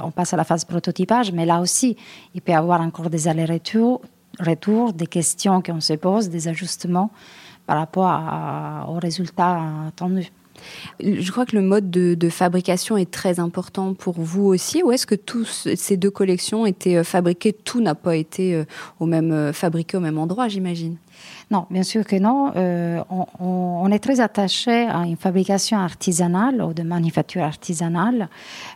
on 0.00 0.10
passe 0.10 0.34
à 0.34 0.36
la 0.36 0.44
phase 0.44 0.64
prototypage, 0.64 1.32
mais 1.32 1.46
là 1.46 1.60
aussi, 1.60 1.96
il 2.34 2.42
peut 2.42 2.52
y 2.52 2.54
avoir 2.54 2.80
encore 2.80 3.10
des 3.10 3.28
allers-retours, 3.28 4.02
des 4.92 5.06
questions 5.06 5.62
qu'on 5.62 5.80
se 5.80 5.94
pose, 5.94 6.28
des 6.28 6.48
ajustements 6.48 7.10
par 7.66 7.78
rapport 7.78 8.88
aux 8.88 8.98
résultats 8.98 9.60
attendus. 9.88 10.30
Je 11.00 11.30
crois 11.30 11.46
que 11.46 11.56
le 11.56 11.62
mode 11.62 11.90
de, 11.90 12.28
fabrication 12.28 12.96
est 12.96 13.10
très 13.10 13.40
important 13.40 13.94
pour 13.94 14.14
vous 14.18 14.44
aussi. 14.44 14.82
Ou 14.82 14.92
est-ce 14.92 15.06
que 15.06 15.14
tous 15.14 15.68
ces 15.76 15.96
deux 15.96 16.10
collections 16.10 16.66
étaient 16.66 16.96
euh, 16.96 17.04
fabriquées 17.04 17.52
Tout 17.52 17.80
n'a 17.80 17.94
pas 17.94 18.16
été 18.16 18.54
euh, 18.54 18.64
au 19.00 19.06
même, 19.06 19.32
euh, 19.32 19.52
fabriqué 19.52 19.96
au 19.96 20.00
même 20.00 20.18
endroit, 20.18 20.48
j'imagine? 20.48 20.96
Non, 21.50 21.66
bien 21.70 21.82
sûr 21.82 22.04
que 22.04 22.16
non. 22.16 22.52
on, 23.08 23.26
on, 23.38 23.90
est 23.90 24.00
très 24.00 24.20
attaché 24.20 24.86
à 24.86 25.06
une 25.06 25.16
fabrication 25.16 25.78
artisanale 25.78 26.60
ou 26.60 26.74
de 26.74 26.82
manufacture 26.82 27.42
artisanale 27.42 28.28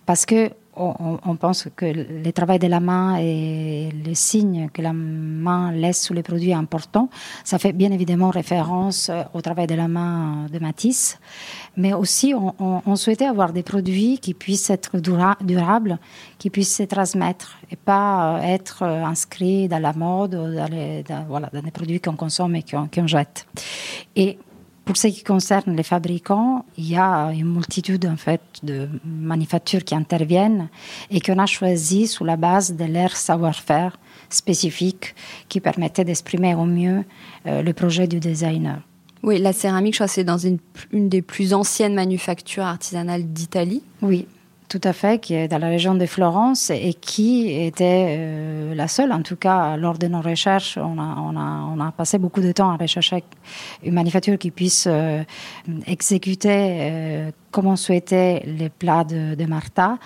parce 0.06 0.24
que 0.24 0.50
on, 0.76 1.36
pense 1.36 1.68
que 1.74 1.86
le 1.86 2.30
travail 2.32 2.58
de 2.58 2.66
la 2.66 2.80
main 2.80 3.16
et 3.18 3.90
le 4.06 4.14
signe 4.14 4.68
que 4.72 4.82
la 4.82 4.92
main 4.92 5.72
laisse 5.72 6.02
sur 6.02 6.14
les 6.14 6.22
produits 6.22 6.50
est 6.50 6.54
important. 6.54 7.08
Ça 7.44 7.58
fait 7.58 7.72
bien 7.72 7.90
évidemment 7.90 8.30
référence 8.30 9.08
euh, 9.08 9.22
au 9.34 9.40
travail 9.40 9.66
de 9.66 9.74
la 9.74 9.88
main 9.88 10.46
de 10.52 10.58
Matisse, 10.58 11.18
mais 11.76 11.92
aussi 11.92 12.34
on, 12.34 12.96
souhaitait 12.96 13.26
avoir 13.26 13.52
des 13.52 13.62
produits 13.62 14.18
qui 14.18 14.34
puissent 14.34 14.70
être 14.70 14.98
durables, 14.98 15.98
qui 16.38 16.50
puissent 16.50 16.76
se 16.76 16.82
transmettre 16.84 17.58
et 17.70 17.76
pas 17.76 18.36
euh, 18.36 18.42
être 18.42 18.82
euh, 18.82 19.04
inscrits 19.04 19.68
dans 19.68 19.78
la 19.78 19.92
mode, 19.92 20.32
dans, 20.32 21.24
voilà, 21.28 21.50
dans 21.52 21.62
des 21.62 21.70
produits 21.70 22.00
qu'on 22.00 22.16
consomme 22.16 22.54
et 22.56 22.62
qu'on 22.62 23.06
jette. 23.06 23.46
Et 24.16 24.38
pour 24.84 24.96
ce 24.96 25.08
qui 25.08 25.22
concerne 25.22 25.76
les 25.76 25.82
fabricants, 25.82 26.64
il 26.76 26.88
y 26.88 26.96
a 26.96 27.30
une 27.32 27.52
multitude 27.52 28.06
en 28.06 28.16
fait 28.16 28.40
de 28.62 28.88
manufactures 29.04 29.84
qui 29.84 29.94
interviennent 29.94 30.68
et 31.10 31.20
qu'on 31.20 31.38
a 31.38 31.46
choisi 31.46 32.06
sous 32.06 32.24
la 32.24 32.36
base 32.36 32.74
de 32.74 32.84
leur 32.84 33.16
savoir-faire 33.16 33.98
spécifique 34.30 35.14
qui 35.48 35.60
permettait 35.60 36.04
d'exprimer 36.04 36.54
au 36.54 36.64
mieux 36.64 37.04
euh, 37.46 37.62
le 37.62 37.72
projet 37.72 38.06
du 38.06 38.20
designer. 38.20 38.80
Oui, 39.22 39.38
la 39.38 39.52
céramique, 39.52 39.94
je 39.94 39.98
crois, 39.98 40.08
c'est 40.08 40.24
dans 40.24 40.38
une, 40.38 40.58
une 40.92 41.08
des 41.08 41.20
plus 41.20 41.52
anciennes 41.52 41.94
manufactures 41.94 42.64
artisanales 42.64 43.24
d'Italie. 43.24 43.82
Oui, 44.00 44.26
tout 44.70 44.80
à 44.84 44.92
fait, 44.92 45.20
qui 45.20 45.34
est 45.34 45.48
dans 45.48 45.58
la 45.58 45.66
région 45.66 45.96
de 45.96 46.06
Florence 46.06 46.70
et 46.70 46.94
qui 46.94 47.50
était 47.50 48.16
euh, 48.16 48.74
la 48.74 48.86
seule, 48.86 49.12
en 49.12 49.20
tout 49.20 49.34
cas, 49.34 49.76
lors 49.76 49.98
de 49.98 50.06
nos 50.06 50.20
recherches, 50.20 50.78
on 50.78 50.96
a, 50.98 51.92
passé 51.96 52.18
beaucoup 52.18 52.40
de 52.40 52.52
temps 52.52 52.70
à 52.70 52.76
rechercher 52.76 53.24
une 53.82 53.94
manufacture 53.94 54.38
qui 54.38 54.52
puisse 54.52 54.86
euh, 54.86 55.24
exécuter 55.88 56.48
euh, 56.52 57.30
comme 57.50 57.66
on 57.66 57.74
souhaitait 57.74 58.44
les 58.46 58.68
plats 58.68 59.02
de, 59.02 59.34
de 59.34 59.44
Martha. 59.44 59.98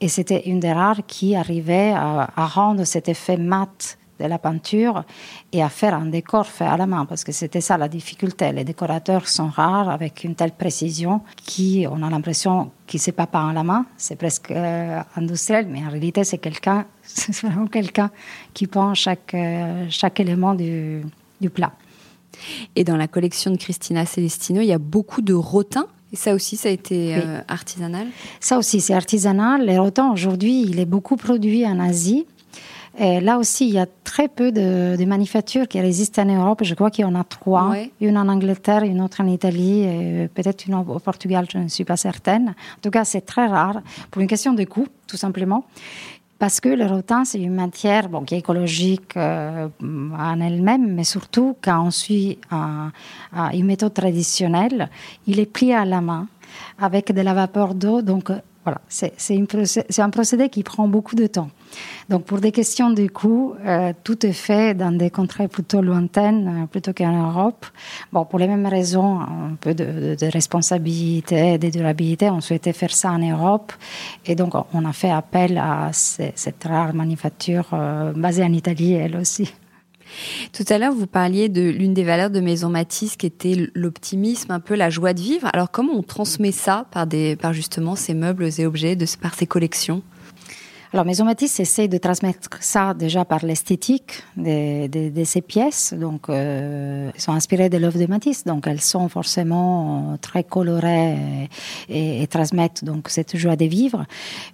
Et 0.00 0.08
c'était 0.08 0.48
une 0.48 0.58
des 0.58 0.72
rares 0.72 1.06
qui 1.06 1.36
arrivait 1.36 1.92
à 1.92 2.46
rendre 2.46 2.82
cet 2.82 3.08
effet 3.08 3.36
mat 3.36 3.98
de 4.18 4.24
la 4.26 4.38
peinture 4.38 5.04
et 5.52 5.62
à 5.62 5.68
faire 5.68 5.94
un 5.94 6.06
décor 6.06 6.46
fait 6.46 6.64
à 6.64 6.76
la 6.76 6.86
main, 6.86 7.06
parce 7.06 7.24
que 7.24 7.32
c'était 7.32 7.60
ça 7.60 7.78
la 7.78 7.88
difficulté. 7.88 8.52
Les 8.52 8.64
décorateurs 8.64 9.28
sont 9.28 9.48
rares 9.48 9.88
avec 9.88 10.24
une 10.24 10.34
telle 10.34 10.52
précision 10.52 11.22
qui, 11.36 11.86
on 11.90 12.02
a 12.02 12.10
l'impression 12.10 12.70
qu'il 12.86 13.00
ne 13.06 13.12
pas 13.12 13.26
peint 13.26 13.50
à 13.50 13.52
la 13.52 13.64
main, 13.64 13.86
c'est 13.96 14.16
presque 14.16 14.50
euh, 14.50 15.00
industriel, 15.16 15.66
mais 15.68 15.84
en 15.84 15.90
réalité 15.90 16.24
c'est 16.24 16.38
quelqu'un, 16.38 16.86
c'est 17.02 17.34
vraiment 17.46 17.66
quelqu'un 17.66 18.10
qui 18.54 18.66
peint 18.66 18.94
chaque, 18.94 19.34
euh, 19.34 19.86
chaque 19.90 20.20
élément 20.20 20.54
du, 20.54 21.02
du, 21.40 21.50
plat. 21.50 21.72
Et 22.76 22.84
dans 22.84 22.96
la 22.96 23.08
collection 23.08 23.50
de 23.50 23.56
Christina 23.56 24.06
Celestino, 24.06 24.60
il 24.60 24.66
y 24.68 24.72
a 24.72 24.78
beaucoup 24.78 25.22
de 25.22 25.34
rotins 25.34 25.86
et 26.12 26.16
ça 26.16 26.34
aussi, 26.34 26.56
ça 26.56 26.68
a 26.68 26.72
été 26.72 27.16
euh, 27.16 27.40
artisanal? 27.48 28.06
Ça 28.40 28.58
aussi, 28.58 28.80
c'est 28.80 28.94
artisanal. 28.94 29.66
Les 29.66 29.78
rotins, 29.78 30.10
aujourd'hui, 30.10 30.62
il 30.62 30.80
est 30.80 30.86
beaucoup 30.86 31.16
produit 31.16 31.66
en 31.66 31.78
Asie. 31.78 32.26
Et 33.00 33.20
là 33.20 33.38
aussi, 33.38 33.68
il 33.68 33.74
y 33.74 33.78
a 33.78 33.86
très 34.02 34.26
peu 34.26 34.50
de, 34.50 35.04
manufactures 35.04 35.68
qui 35.68 35.78
existent 35.78 36.22
en 36.22 36.26
Europe. 36.26 36.64
Je 36.64 36.74
crois 36.74 36.90
qu'il 36.90 37.02
y 37.02 37.08
en 37.08 37.14
a 37.14 37.22
trois. 37.22 37.74
Une 38.00 38.18
en 38.18 38.28
Angleterre, 38.28 38.82
une 38.82 39.00
autre 39.00 39.20
en 39.20 39.26
Italie, 39.26 39.82
et 39.82 40.28
peut-être 40.34 40.66
une 40.66 40.74
au 40.74 40.98
Portugal, 40.98 41.46
je 41.50 41.58
ne 41.58 41.68
suis 41.68 41.84
pas 41.84 41.96
certaine. 41.96 42.48
En 42.48 42.80
tout 42.82 42.90
cas, 42.90 43.04
c'est 43.04 43.20
très 43.20 43.46
rare 43.46 43.82
pour 44.10 44.20
une 44.20 44.28
question 44.28 44.52
de 44.52 44.64
coût, 44.64 44.88
tout 45.06 45.16
simplement. 45.16 45.64
Parce 46.40 46.60
que 46.60 46.68
le 46.68 46.86
rotin, 46.86 47.24
c'est 47.24 47.40
une 47.40 47.54
matière 47.54 48.08
bon, 48.08 48.22
qui 48.22 48.34
est 48.34 48.38
écologique 48.38 49.16
euh, 49.16 49.68
en 49.80 50.40
elle-même, 50.40 50.94
mais 50.94 51.02
surtout 51.02 51.56
quand 51.60 51.84
on 51.84 51.90
suit 51.90 52.38
une 52.52 53.66
méthode 53.66 53.94
traditionnelle, 53.94 54.88
il 55.26 55.40
est 55.40 55.46
plié 55.46 55.74
à 55.74 55.84
la 55.84 56.00
main 56.00 56.28
avec 56.78 57.12
de 57.12 57.20
la 57.20 57.34
vapeur 57.34 57.74
d'eau. 57.74 58.02
Donc 58.02 58.30
voilà, 58.64 58.80
c'est 58.88 60.00
un 60.00 60.10
procédé 60.10 60.48
qui 60.48 60.62
prend 60.62 60.88
beaucoup 60.88 61.14
de 61.14 61.26
temps. 61.26 61.48
Donc 62.08 62.24
pour 62.24 62.40
des 62.40 62.52
questions 62.52 62.90
de 62.90 63.06
coût, 63.06 63.54
euh, 63.64 63.92
tout 64.04 64.26
est 64.26 64.32
fait 64.32 64.74
dans 64.74 64.90
des 64.90 65.10
contrées 65.10 65.48
plutôt 65.48 65.80
lointaines, 65.80 66.62
euh, 66.62 66.66
plutôt 66.66 66.92
qu'en 66.92 67.12
Europe. 67.12 67.66
Bon, 68.12 68.24
pour 68.24 68.38
les 68.38 68.48
mêmes 68.48 68.66
raisons, 68.66 69.20
un 69.20 69.56
peu 69.60 69.74
de, 69.74 70.16
responsabilité, 70.30 71.58
de 71.58 71.70
durabilité, 71.70 72.30
on 72.30 72.40
souhaitait 72.40 72.72
faire 72.72 72.92
ça 72.92 73.10
en 73.12 73.18
Europe. 73.18 73.72
Et 74.26 74.34
donc 74.34 74.54
on 74.74 74.84
a 74.84 74.92
fait 74.92 75.10
appel 75.10 75.58
à 75.58 75.90
cette 75.92 76.64
rare 76.64 76.94
manufacture 76.94 77.68
euh, 77.72 78.12
basée 78.12 78.44
en 78.44 78.52
Italie, 78.52 78.94
elle 78.94 79.16
aussi. 79.16 79.52
Tout 80.52 80.64
à 80.68 80.78
l'heure, 80.78 80.92
vous 80.92 81.06
parliez 81.06 81.48
de 81.48 81.62
l'une 81.62 81.94
des 81.94 82.04
valeurs 82.04 82.30
de 82.30 82.40
Maison 82.40 82.68
Matisse 82.68 83.16
qui 83.16 83.26
était 83.26 83.70
l'optimisme, 83.74 84.50
un 84.52 84.60
peu 84.60 84.74
la 84.74 84.90
joie 84.90 85.12
de 85.12 85.20
vivre. 85.20 85.48
Alors, 85.52 85.70
comment 85.70 85.94
on 85.94 86.02
transmet 86.02 86.52
ça 86.52 86.86
par, 86.90 87.06
des, 87.06 87.36
par 87.36 87.52
justement 87.52 87.96
ces 87.96 88.14
meubles 88.14 88.48
et 88.58 88.66
objets, 88.66 88.96
de, 88.96 89.06
par 89.20 89.34
ces 89.34 89.46
collections? 89.46 90.02
Alors, 90.92 91.04
Maison 91.04 91.26
Matisse 91.26 91.60
essaie 91.60 91.86
de 91.86 91.98
transmettre 91.98 92.48
ça 92.60 92.94
déjà 92.94 93.26
par 93.26 93.44
l'esthétique 93.44 94.22
de, 94.38 94.86
de, 95.10 95.24
ces 95.24 95.42
pièces. 95.42 95.92
Donc, 95.92 96.30
euh, 96.30 97.10
elles 97.14 97.20
sont 97.20 97.32
inspirées 97.32 97.68
de 97.68 97.76
l'œuvre 97.76 97.98
de 97.98 98.06
Matisse, 98.06 98.44
donc 98.44 98.66
elles 98.66 98.80
sont 98.80 99.10
forcément 99.10 100.16
très 100.22 100.44
colorées 100.44 101.48
et, 101.90 102.22
et, 102.22 102.26
transmettent 102.26 102.84
donc 102.84 103.10
cette 103.10 103.36
joie 103.36 103.56
de 103.56 103.66
vivre. 103.66 104.06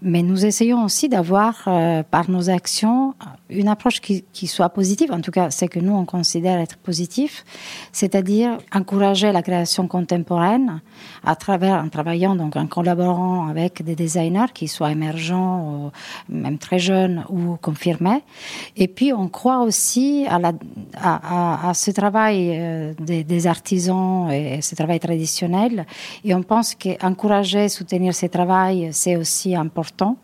Mais 0.03 0.23
nous 0.23 0.44
essayons 0.44 0.85
aussi 0.85 1.09
d'avoir, 1.09 1.62
euh, 1.68 2.03
par 2.03 2.29
nos 2.29 2.51
actions, 2.51 3.14
une 3.49 3.68
approche 3.68 4.01
qui, 4.01 4.25
qui, 4.33 4.49
soit 4.49 4.70
positive. 4.70 5.12
En 5.12 5.20
tout 5.20 5.31
cas, 5.31 5.51
c'est 5.51 5.68
que 5.68 5.79
nous 5.79 5.92
on 5.92 6.05
considère 6.05 6.59
être 6.59 6.79
positif, 6.79 7.44
c'est-à-dire 7.92 8.59
encourager 8.73 9.31
la 9.31 9.42
création 9.42 9.87
contemporaine 9.87 10.81
à 11.25 11.37
travers, 11.37 11.77
en 11.77 11.88
travaillant 11.88 12.35
donc 12.35 12.57
en 12.57 12.66
collaborant 12.66 13.47
avec 13.47 13.85
des 13.85 13.94
designers 13.94 14.53
qui 14.53 14.66
soient 14.66 14.90
émergents 14.90 15.92
même 16.29 16.59
très 16.59 16.79
jeunes 16.79 17.25
ou 17.29 17.57
confirmés. 17.57 18.23
Et 18.77 18.89
puis, 18.89 19.13
on 19.13 19.29
croit 19.29 19.61
aussi 19.61 20.27
à, 20.29 21.73
ce 21.75 21.91
travail 21.91 22.51
euh, 22.55 22.95
des, 22.99 23.47
artisans 23.47 24.31
et 24.31 24.63
ce 24.63 24.75
travail 24.75 25.01
traditionnel. 25.01 25.87
Et 26.25 26.35
on 26.35 26.43
pense 26.43 26.75
qu'encourager, 26.75 27.69
soutenir 27.69 28.15
ce 28.15 28.27
travail, 28.27 28.89
c'est 28.93 29.17
aussi 29.17 29.55
important. 29.55 30.17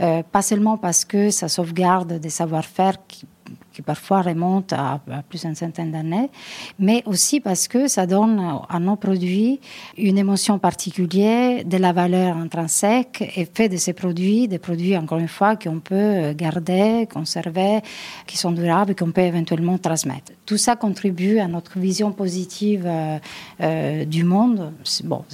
Euh, 0.00 0.22
pas 0.22 0.42
seulement 0.42 0.76
parce 0.76 1.04
que 1.04 1.30
ça 1.30 1.48
sauvegarde 1.48 2.14
des 2.14 2.30
savoir-faire 2.30 2.94
qui 3.06 3.26
qui 3.72 3.82
parfois 3.82 4.22
remonte 4.22 4.72
à, 4.72 5.00
plus 5.28 5.42
d'une 5.42 5.54
centaine 5.54 5.92
d'années, 5.92 6.30
mais 6.78 7.02
aussi 7.06 7.40
parce 7.40 7.68
que 7.68 7.88
ça 7.88 8.06
donne 8.06 8.60
à 8.68 8.78
nos 8.78 8.96
produits 8.96 9.60
une 9.96 10.18
émotion 10.18 10.58
particulière, 10.58 11.64
de 11.64 11.76
la 11.76 11.92
valeur 11.92 12.36
intrinsèque 12.36 13.32
et 13.36 13.44
fait 13.44 13.68
de 13.68 13.76
ces 13.76 13.92
produits 13.92 14.48
des 14.48 14.58
produits, 14.58 14.96
encore 14.96 15.18
une 15.18 15.28
fois, 15.28 15.56
qu'on 15.56 15.80
peut 15.80 16.32
garder, 16.32 17.06
conserver, 17.12 17.80
qui 18.26 18.36
sont 18.36 18.52
durables, 18.52 18.94
qu'on 18.94 19.12
peut 19.12 19.22
éventuellement 19.22 19.78
transmettre. 19.78 20.32
Tout 20.46 20.56
ça 20.56 20.76
contribue 20.76 21.38
à 21.38 21.48
notre 21.48 21.78
vision 21.78 22.12
positive 22.12 22.84
euh, 22.86 23.18
euh, 23.60 24.04
du 24.04 24.24
monde, 24.24 24.72
bon, 25.04 25.24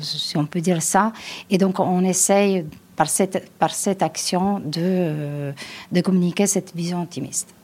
si 0.00 0.36
on 0.36 0.46
peut 0.46 0.60
dire 0.60 0.82
ça, 0.82 1.12
et 1.50 1.58
donc 1.58 1.80
on 1.80 2.04
essaye 2.04 2.64
par 2.96 3.08
cette, 3.08 3.50
par 3.58 3.74
cette 3.74 4.02
action 4.02 4.60
de, 4.60 4.80
euh, 4.80 5.52
de 5.92 6.00
communiquer 6.00 6.46
cette 6.46 6.74
vision 6.74 7.02
optimiste. 7.02 7.54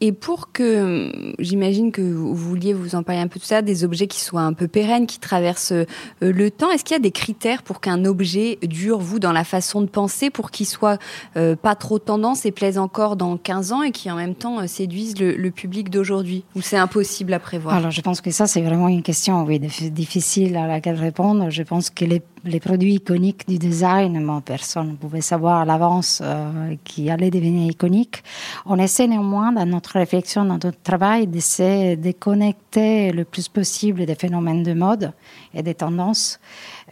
Et 0.00 0.12
pour 0.12 0.52
que, 0.52 1.34
j'imagine 1.38 1.92
que 1.92 2.02
vous 2.02 2.34
vouliez 2.34 2.74
vous 2.74 2.94
en 2.94 3.02
parler 3.02 3.20
un 3.20 3.28
peu 3.28 3.38
de 3.40 3.44
ça, 3.44 3.62
des 3.62 3.84
objets 3.84 4.06
qui 4.06 4.20
soient 4.20 4.42
un 4.42 4.52
peu 4.52 4.68
pérennes, 4.68 5.06
qui 5.06 5.18
traversent 5.18 5.72
euh, 5.72 5.84
le 6.20 6.50
temps, 6.50 6.70
est-ce 6.70 6.84
qu'il 6.84 6.94
y 6.94 6.98
a 6.98 7.02
des 7.02 7.10
critères 7.10 7.62
pour 7.62 7.80
qu'un 7.80 8.04
objet 8.04 8.58
dure, 8.62 8.98
vous, 8.98 9.18
dans 9.18 9.32
la 9.32 9.44
façon 9.44 9.80
de 9.80 9.86
penser, 9.86 10.30
pour 10.30 10.50
qu'il 10.50 10.66
soit 10.66 10.98
euh, 11.36 11.56
pas 11.56 11.74
trop 11.74 11.98
tendance 11.98 12.46
et 12.46 12.52
plaise 12.52 12.78
encore 12.78 13.16
dans 13.16 13.36
15 13.36 13.72
ans 13.72 13.82
et 13.82 13.90
qui 13.90 14.10
en 14.10 14.16
même 14.16 14.34
temps 14.34 14.66
séduise 14.66 15.18
le, 15.18 15.34
le 15.34 15.50
public 15.50 15.90
d'aujourd'hui? 15.90 16.44
Ou 16.54 16.60
c'est 16.60 16.76
impossible 16.76 17.32
à 17.32 17.38
prévoir? 17.38 17.74
Alors 17.74 17.90
je 17.90 18.00
pense 18.00 18.20
que 18.20 18.30
ça, 18.30 18.46
c'est 18.46 18.62
vraiment 18.62 18.88
une 18.88 19.02
question 19.02 19.44
oui, 19.44 19.58
difficile 19.58 20.56
à 20.56 20.66
laquelle 20.66 20.96
répondre. 20.96 21.50
Je 21.50 21.62
pense 21.62 21.90
que 21.90 22.04
les 22.04 22.22
les 22.46 22.60
produits 22.60 22.94
iconiques 22.94 23.46
du 23.48 23.58
design, 23.58 24.22
moi, 24.24 24.40
personne 24.44 24.90
ne 24.90 24.96
pouvait 24.96 25.20
savoir 25.20 25.60
à 25.60 25.64
l'avance 25.64 26.20
euh, 26.24 26.76
qui 26.84 27.10
allait 27.10 27.30
devenir 27.30 27.70
iconique. 27.70 28.22
On 28.64 28.78
essaie 28.78 29.08
néanmoins, 29.08 29.52
dans 29.52 29.66
notre 29.66 29.92
réflexion, 29.92 30.44
dans 30.44 30.54
notre 30.54 30.80
travail, 30.82 31.26
d'essayer 31.26 31.96
de 31.96 32.12
connecter 32.12 33.12
le 33.12 33.24
plus 33.24 33.48
possible 33.48 34.06
des 34.06 34.14
phénomènes 34.14 34.62
de 34.62 34.72
mode 34.74 35.12
et 35.54 35.62
des 35.62 35.74
tendances. 35.74 36.38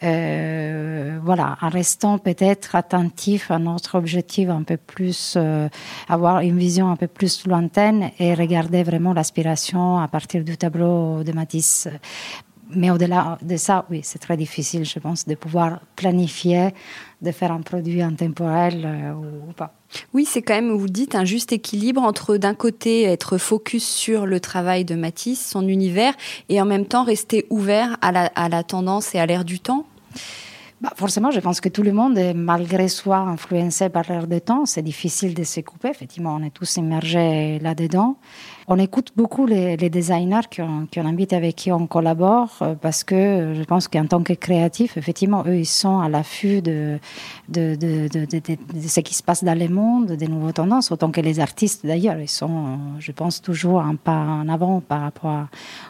Euh, 0.02 1.18
voilà, 1.22 1.56
en 1.60 1.68
restant 1.68 2.18
peut-être 2.18 2.74
attentif 2.74 3.50
à 3.50 3.58
notre 3.58 3.96
objectif 3.96 4.48
un 4.48 4.64
peu 4.64 4.76
plus, 4.76 5.34
euh, 5.36 5.68
avoir 6.08 6.40
une 6.40 6.58
vision 6.58 6.90
un 6.90 6.96
peu 6.96 7.06
plus 7.06 7.46
lointaine 7.46 8.10
et 8.18 8.34
regarder 8.34 8.82
vraiment 8.82 9.12
l'aspiration 9.12 9.98
à 9.98 10.08
partir 10.08 10.42
du 10.42 10.56
tableau 10.56 11.22
de 11.22 11.32
Matisse 11.32 11.88
mais 12.76 12.90
au-delà 12.90 13.38
de 13.42 13.56
ça, 13.56 13.86
oui, 13.90 14.00
c'est 14.02 14.18
très 14.18 14.36
difficile, 14.36 14.84
je 14.84 14.98
pense, 14.98 15.26
de 15.26 15.34
pouvoir 15.34 15.80
planifier, 15.96 16.70
de 17.22 17.30
faire 17.30 17.52
un 17.52 17.60
produit 17.60 18.02
intemporel 18.02 18.82
euh, 18.84 19.12
ou, 19.48 19.52
pas. 19.52 19.74
Oui, 20.12 20.24
c'est 20.24 20.42
quand 20.42 20.54
même, 20.54 20.72
vous 20.72 20.88
dites, 20.88 21.14
un 21.14 21.24
juste 21.24 21.52
équilibre 21.52 22.02
entre 22.02 22.36
d'un 22.36 22.54
côté 22.54 23.04
être 23.04 23.38
focus 23.38 23.86
sur 23.86 24.26
le 24.26 24.40
travail 24.40 24.84
de 24.84 24.94
Matisse, 24.94 25.44
son 25.44 25.66
univers, 25.68 26.14
et 26.48 26.60
en 26.60 26.64
même 26.64 26.86
temps 26.86 27.04
rester 27.04 27.46
ouvert 27.50 27.96
à 28.00 28.12
la, 28.12 28.26
à 28.34 28.48
la 28.48 28.62
tendance 28.62 29.14
et 29.14 29.18
à 29.18 29.26
l'ère 29.26 29.44
du 29.44 29.60
temps. 29.60 29.86
Bah, 30.80 30.92
forcément, 30.96 31.30
je 31.30 31.40
pense 31.40 31.60
que 31.60 31.68
tout 31.68 31.82
le 31.82 31.92
monde 31.92 32.18
est 32.18 32.34
malgré 32.34 32.88
soi 32.88 33.18
influencé 33.18 33.88
par 33.88 34.04
l'air 34.08 34.26
du 34.26 34.40
temps. 34.40 34.66
C'est 34.66 34.82
difficile 34.82 35.32
de 35.34 35.44
se 35.44 35.60
couper. 35.60 35.88
Effectivement, 35.88 36.34
on 36.34 36.42
est 36.42 36.50
tous 36.50 36.76
immergés 36.76 37.58
là-dedans. 37.60 38.16
On 38.66 38.78
écoute 38.78 39.12
beaucoup 39.14 39.44
les, 39.44 39.76
designers 39.76 40.40
qu'on 40.54 40.86
qui 40.90 40.98
invite, 40.98 41.34
avec 41.34 41.56
qui 41.56 41.70
on 41.70 41.86
collabore, 41.86 42.56
euh, 42.62 42.74
parce 42.74 43.04
que 43.04 43.52
je 43.54 43.62
pense 43.64 43.88
qu'en 43.88 44.06
tant 44.06 44.22
que 44.22 44.32
créatifs, 44.32 44.96
effectivement, 44.96 45.44
eux, 45.46 45.56
ils 45.56 45.66
sont 45.66 46.00
à 46.00 46.08
l'affût 46.08 46.62
de 46.62 46.98
de, 47.48 47.76
de, 47.76 48.08
ce 48.88 49.00
qui 49.00 49.14
se 49.14 49.22
passe 49.22 49.44
dans 49.44 49.58
le 49.58 49.68
monde, 49.68 50.12
des 50.12 50.28
nouvelles 50.28 50.54
tendances, 50.54 50.90
autant 50.90 51.10
que 51.10 51.20
les 51.20 51.40
artistes 51.40 51.84
d'ailleurs. 51.84 52.18
Ils 52.18 52.28
sont, 52.28 52.78
je 52.98 53.12
pense, 53.12 53.42
toujours 53.42 53.82
un 53.82 53.96
pas 53.96 54.16
en 54.16 54.48
avant 54.48 54.80
par 54.80 55.02
rapport 55.02 55.46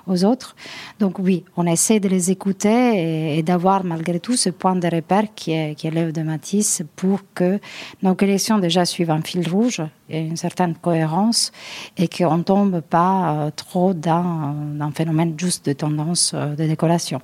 aux 0.09 0.25
autres. 0.25 0.57
Donc 0.99 1.21
oui, 1.21 1.45
on 1.57 1.67
essaie 1.67 2.01
de 2.01 2.09
les 2.09 2.33
écouter 2.33 3.37
et, 3.39 3.43
d'avoir 3.45 3.85
malgré 3.85 4.19
tout 4.19 4.37
ce 4.37 4.51
point 4.51 4.74
de 4.81 4.89
repère 4.89 5.25
qui 5.35 5.53
est, 5.53 5.75
qui 5.75 5.87
est 5.87 5.91
l'œuvre 5.91 6.13
de 6.13 6.23
Matisse 6.23 6.83
pour 6.97 7.21
que 7.35 7.61
nos 8.03 8.15
collections 8.15 8.59
déjà 8.59 8.85
suivent 8.85 9.11
un 9.11 9.23
fil 9.23 9.49
rouge 9.49 9.83
et 10.09 10.21
une 10.21 10.37
certaine 10.37 10.75
cohérence 10.75 11.53
et 11.97 12.09
qu'on 12.09 12.43
tombe 12.43 12.81
pas 12.81 13.33
euh, 13.33 13.51
trop 13.55 13.95
dans 13.95 14.55
un 14.81 14.91
phénomène 14.93 15.35
juste 15.39 15.67
de 15.67 15.73
tendance 15.73 16.33
euh, 16.35 16.55
de 16.55 16.67
décoration. 16.67 17.21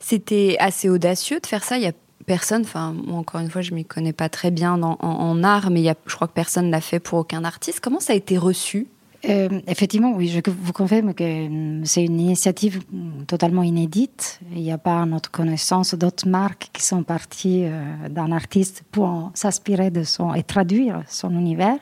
C'était 0.00 0.56
assez 0.58 0.88
audacieux 0.88 1.40
de 1.40 1.46
faire 1.46 1.64
ça. 1.64 1.76
Il 1.76 1.84
y 1.84 1.86
a 1.86 1.92
personne, 2.26 2.62
enfin, 2.62 2.92
moi, 2.92 3.18
encore 3.18 3.40
une 3.40 3.50
fois, 3.50 3.62
je 3.62 3.74
m'y 3.74 3.84
connais 3.84 4.12
pas 4.12 4.28
très 4.28 4.50
bien 4.50 4.80
en, 4.82 5.44
art, 5.44 5.70
mais 5.70 5.82
je 6.06 6.14
crois 6.14 6.28
que 6.28 6.32
personne 6.32 6.70
l'a 6.70 6.80
fait 6.80 7.00
pour 7.00 7.18
aucun 7.18 7.44
artiste. 7.44 7.80
Comment 7.80 8.00
ça 8.00 8.12
a 8.12 8.16
été 8.16 8.38
reçu? 8.38 8.86
Euh, 9.28 9.60
effectivement, 9.68 10.12
oui, 10.16 10.28
je 10.28 10.40
vous 10.50 10.72
confirme 10.72 11.14
que 11.14 11.22
euh, 11.22 11.80
c'est 11.84 12.04
une 12.04 12.18
initiative 12.18 12.80
totalement 13.28 13.62
inédite. 13.62 14.40
Il 14.52 14.62
n'y 14.62 14.72
a 14.72 14.78
pas, 14.78 15.02
à 15.02 15.06
notre 15.06 15.30
connaissance, 15.30 15.94
d'autres 15.94 16.28
marques 16.28 16.70
qui 16.72 16.82
sont 16.82 17.04
parties 17.04 17.62
euh, 17.64 18.08
d'un 18.08 18.32
artiste 18.32 18.82
pour 18.90 19.30
s'inspirer 19.34 19.90
de 19.90 20.02
son 20.02 20.34
et 20.34 20.42
traduire 20.42 21.02
son 21.06 21.30
univers. 21.30 21.78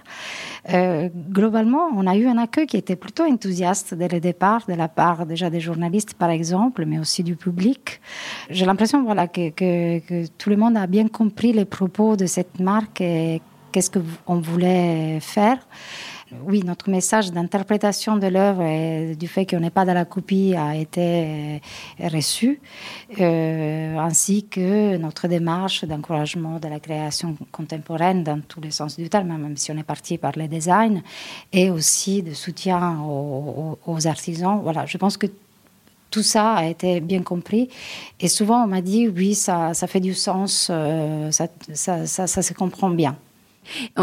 globalement, 1.30 1.88
on 1.94 2.06
a 2.06 2.16
eu 2.16 2.26
un 2.26 2.36
accueil 2.36 2.66
qui 2.66 2.76
était 2.76 2.96
plutôt 2.96 3.24
enthousiaste 3.24 3.94
dès 3.94 4.08
le 4.08 4.20
départ, 4.20 4.64
de 4.68 4.74
la 4.74 4.88
part 4.88 5.24
déjà 5.24 5.48
des 5.48 5.60
journalistes, 5.60 6.14
par 6.14 6.30
exemple, 6.30 6.84
mais 6.84 6.98
aussi 6.98 7.22
du 7.22 7.36
public. 7.36 8.00
J'ai 8.50 8.66
l'impression, 8.66 9.02
voilà, 9.02 9.28
que, 9.28 9.50
que 9.50 10.26
tout 10.38 10.50
le 10.50 10.56
monde 10.56 10.76
a 10.76 10.86
bien 10.86 11.08
compris 11.08 11.52
les 11.52 11.64
propos 11.64 12.16
de 12.16 12.26
cette 12.26 12.60
marque 12.60 13.00
et 13.00 13.40
qu'est-ce 13.72 13.90
qu'on 13.90 14.40
voulait 14.40 15.20
faire 15.20 15.58
oui, 16.44 16.62
notre 16.64 16.90
message 16.90 17.32
d'interprétation 17.32 18.16
de 18.16 18.26
l'œuvre 18.28 18.62
et 18.62 19.16
du 19.16 19.26
fait 19.26 19.46
qu'on 19.46 19.58
n'est 19.60 19.70
pas 19.70 19.84
dans 19.84 19.94
la 19.94 20.04
copie 20.04 20.54
a 20.56 20.76
été 20.76 21.00
euh, 21.00 22.08
reçu, 22.08 22.60
euh, 23.20 23.96
ainsi 23.98 24.46
que 24.46 24.96
notre 24.96 25.26
démarche 25.26 25.84
d'encouragement 25.84 26.60
de 26.60 26.68
la 26.68 26.78
création 26.78 27.36
contemporaine 27.50 28.22
dans 28.22 28.40
tous 28.40 28.60
les 28.60 28.70
sens 28.70 28.96
du 28.96 29.08
terme, 29.08 29.36
même 29.36 29.56
si 29.56 29.72
on 29.72 29.76
est 29.76 29.82
parti 29.82 30.18
par 30.18 30.32
le 30.36 30.46
design, 30.46 31.02
et 31.52 31.70
aussi 31.70 32.22
de 32.22 32.32
soutien 32.32 33.00
aux, 33.00 34.06
artisans. 34.06 34.60
Voilà, 34.62 34.86
je 34.86 34.98
pense 34.98 35.16
que 35.16 35.26
tout 36.10 36.22
ça 36.22 36.54
a 36.54 36.66
été 36.66 37.00
bien 37.00 37.22
compris. 37.22 37.68
Et 38.20 38.28
souvent, 38.28 38.64
on 38.64 38.66
m'a 38.68 38.82
dit, 38.82 39.08
oui, 39.08 39.34
ça, 39.34 39.74
ça 39.74 39.86
fait 39.86 40.00
du 40.00 40.14
sens, 40.14 40.68
euh, 40.70 41.30
ça, 41.32 41.48
ça, 41.72 42.06
ça, 42.06 42.26
ça 42.26 42.42
se 42.42 42.52
comprend 42.52 42.90
bien. 42.90 43.16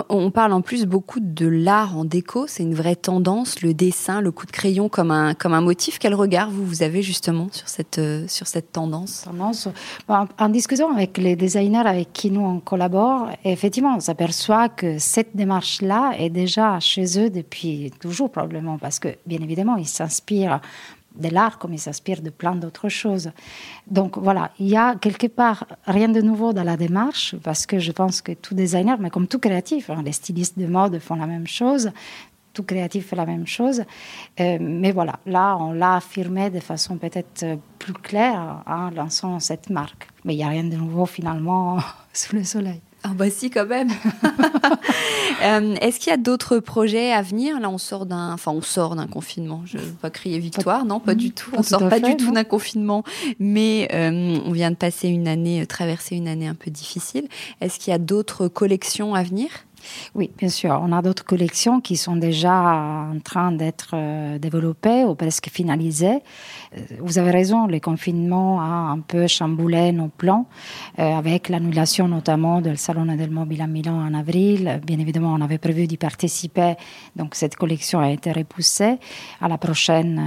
On 0.10 0.32
parle 0.32 0.54
en 0.54 0.62
plus 0.62 0.86
beaucoup 0.86 1.20
de 1.20 1.48
l'art 1.48 1.98
en 1.98 2.06
déco, 2.06 2.48
c'est 2.48 2.64
une 2.64 2.76
vraie 2.76 2.96
tendance, 2.96 3.62
le 3.62 3.74
dessin, 3.74 4.22
le 4.22 4.32
coup 4.32 4.46
de 4.46 4.52
crayon 4.52 4.90
comme 4.90 5.12
un, 5.12 5.34
comme 5.34 5.54
un 5.54 5.62
motif. 5.62 6.00
Quel 6.00 6.14
regard 6.14 6.50
vous, 6.50 6.66
vous 6.66 6.84
avez 6.84 7.02
justement 7.02 7.48
sur 7.52 7.68
cette, 7.68 7.98
euh, 7.98 8.26
sur 8.28 8.48
cette 8.48 8.72
tendance, 8.72 9.24
tendance. 9.24 9.68
En 10.08 10.50
discutant 10.50 10.92
avec 10.92 11.18
les 11.18 11.36
designers 11.36 11.86
avec 11.86 12.14
qui 12.14 12.32
nous 12.32 12.42
on 12.42 12.60
collabore, 12.60 13.30
effectivement, 13.44 13.96
on 13.96 14.00
s'aperçoit 14.00 14.70
que 14.70 14.98
cette 15.00 15.36
démarche-là 15.36 16.14
est 16.18 16.30
déjà 16.30 16.80
chez 16.80 17.20
eux 17.20 17.30
depuis 17.30 17.92
toujours 18.00 18.32
probablement, 18.32 18.78
parce 18.78 19.00
que 19.00 19.10
bien 19.26 19.40
évidemment, 19.42 19.76
ils 19.78 19.88
s'inspirent 19.88 20.62
de 21.18 21.30
l'art 21.30 21.58
comme 21.58 21.74
il 21.74 21.80
s'inspire 21.80 22.22
de 22.22 22.30
plein 22.30 22.56
d'autres 22.56 22.90
choses. 22.90 23.32
Donc 23.88 24.18
voilà, 24.18 24.52
il 24.60 24.68
y 24.68 24.78
a 24.78 24.96
quelque 24.96 25.28
part 25.28 25.66
rien 25.86 26.10
de 26.10 26.22
nouveau 26.22 26.54
dans 26.54 26.64
la 26.64 26.78
démarche 26.78 27.36
parce 27.44 27.66
que 27.66 27.80
je 27.80 27.92
pense 27.92 28.22
que 28.22 28.34
tout 28.34 28.56
designer, 28.56 29.00
mais 29.00 29.10
comme 29.10 29.28
tout 29.28 29.40
créatif, 29.40 29.90
hein, 29.90 30.02
les 30.04 30.12
stylistes 30.12 30.58
de 30.58 30.68
mode 30.68 31.00
font 31.00 31.16
la 31.16 31.28
même 31.28 31.48
chose, 31.48 31.92
tout 32.54 32.64
créatif 32.64 33.08
fait 33.08 33.16
la 33.16 33.26
même 33.26 33.46
chose. 33.46 33.84
Euh, 34.40 34.58
mais 34.60 34.92
voilà, 34.92 35.20
là, 35.26 35.58
on 35.60 35.74
l'a 35.74 35.96
affirmé 35.96 36.50
de 36.50 36.60
façon 36.60 36.98
peut-être 36.98 37.60
plus 37.78 37.94
claire 37.94 38.64
en 38.66 38.90
lançant 38.90 39.40
cette 39.40 39.70
marque. 39.70 40.08
Mais 40.26 40.34
il 40.34 40.38
n'y 40.38 40.44
a 40.44 40.50
rien 40.50 40.64
de 40.64 40.76
nouveau 40.76 41.06
finalement 41.06 41.78
sous 42.14 42.36
le 42.36 42.44
soleil. 42.44 42.82
Ah 43.04 43.12
bah 43.16 43.30
si 43.30 43.50
quand 43.50 43.66
même. 43.66 43.90
Euh, 45.44 45.76
est-ce 45.82 46.00
qu'il 46.00 46.10
y 46.10 46.14
a 46.14 46.18
d'autres 46.18 46.58
projets 46.58 47.12
à 47.12 47.22
venir? 47.22 47.60
Là, 47.60 47.70
on 47.70 47.78
sort 47.78 48.08
d'un, 48.08 48.34
enfin, 48.34 48.52
on 48.52 48.62
sort 48.62 48.96
d'un 48.96 49.06
confinement. 49.06 49.62
Je 49.66 49.78
ne 49.78 49.84
veux 49.84 49.92
pas 49.92 50.10
crier 50.10 50.40
victoire, 50.40 50.84
non, 50.84 51.00
pas 51.00 51.14
du 51.14 51.32
tout. 51.32 51.52
On 51.54 51.62
sort 51.62 51.88
pas 51.90 52.00
du 52.00 52.18
tout 52.18 52.32
d'un 52.32 52.44
confinement, 52.44 53.04
mais 53.40 53.88
euh, 53.94 54.40
on 54.46 54.52
vient 54.52 54.72
de 54.72 54.76
passer 54.76 55.10
une 55.10 55.28
année, 55.28 55.68
traverser 55.68 56.16
une 56.16 56.28
année 56.28 56.48
un 56.48 56.56
peu 56.56 56.72
difficile. 56.72 57.28
Est-ce 57.62 57.78
qu'il 57.78 57.92
y 57.92 57.94
a 57.94 58.00
d'autres 58.00 58.48
collections 58.48 59.14
à 59.14 59.22
venir? 59.22 59.67
Oui, 60.15 60.32
bien 60.38 60.50
sûr. 60.50 60.80
On 60.84 60.91
a 60.91 61.02
d'autres 61.02 61.26
collections 61.26 61.82
qui 61.82 61.97
sont 61.97 62.15
déjà 62.15 62.54
en 62.54 63.19
train 63.23 63.52
d'être 63.52 63.91
euh, 63.93 64.39
développées 64.39 65.04
ou 65.04 65.15
presque 65.15 65.50
finalisées. 65.50 66.19
Euh, 66.76 66.82
vous 67.00 67.17
avez 67.17 67.32
raison, 67.32 67.67
le 67.67 67.80
confinement 67.80 68.62
a 68.62 68.91
un 68.91 69.00
peu 69.00 69.28
chamboulé 69.28 69.91
nos 69.91 70.08
plans, 70.08 70.47
euh, 71.00 71.04
avec 71.04 71.50
l'annulation 71.50 72.08
notamment 72.08 72.62
du 72.62 72.76
Salon 72.76 73.06
del 73.06 73.32
Mobile 73.32 73.62
à 73.62 73.67
Milan 73.67 73.97
en 74.00 74.13
avril. 74.13 74.82
Bien 74.86 75.00
évidemment, 75.00 75.34
on 75.34 75.41
avait 75.41 75.58
prévu 75.58 75.88
d'y 75.88 75.97
participer, 75.97 76.76
donc 77.15 77.36
cette 77.36 77.56
collection 77.56 78.00
a 78.00 78.10
été 78.10 78.32
repoussée 78.32 78.97
à 79.41 79.47
la 79.47 79.58
prochaine, 79.58 80.21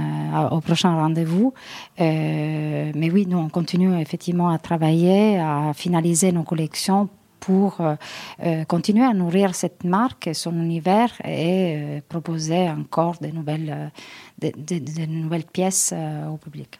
au 0.51 0.61
prochain 0.61 0.95
rendez-vous. 0.95 1.53
mais 1.99 3.09
oui, 3.11 3.25
nous, 3.27 3.37
on 3.37 3.49
continue 3.49 3.99
effectivement 3.99 4.49
à 4.49 4.57
travailler, 4.57 5.39
à 5.39 5.71
finaliser 5.73 6.31
nos 6.31 6.43
collections 6.43 7.09
pour 7.41 7.81
euh, 7.81 7.95
euh, 8.43 8.63
continuer 8.63 9.03
à 9.03 9.13
nourrir 9.13 9.53
cette 9.53 9.83
marque, 9.83 10.29
son 10.33 10.53
univers 10.53 11.11
et 11.25 11.75
euh, 11.75 12.01
proposer 12.07 12.69
encore 12.69 13.17
de 13.19 13.27
nouvelles, 13.27 13.91
de, 14.39 15.05
nouvelles 15.05 15.43
pièces 15.43 15.93
au 16.31 16.37
public. 16.37 16.79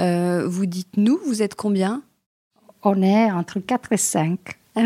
vous 0.00 0.66
dites 0.66 0.96
nous, 0.96 1.20
vous 1.24 1.42
êtes 1.42 1.54
combien? 1.54 2.02
On 2.82 3.02
est 3.02 3.30
entre 3.30 3.60
4 3.60 3.92
et 3.92 3.96
5. 3.98 4.38
Ah 4.74 4.82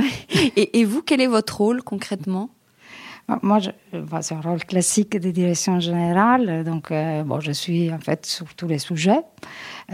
et, 0.57 0.81
et, 0.81 0.85
vous, 0.85 1.03
quel 1.03 1.21
est 1.21 1.27
votre 1.27 1.59
rôle 1.59 1.83
concrètement? 1.83 2.51
Moi, 3.43 3.59
c'est 4.21 4.35
un 4.35 4.41
rôle 4.43 4.63
classique 4.65 5.19
de 5.19 5.31
direction 5.31 5.81
générale. 5.81 6.63
Donc, 6.63 6.91
euh, 6.91 7.23
bon, 7.23 7.41
je 7.41 7.53
suis 7.53 7.91
en 7.91 7.99
fait 7.99 8.27
sur 8.27 8.55
tous 8.55 8.69
les 8.69 8.79
sujets, 8.79 9.21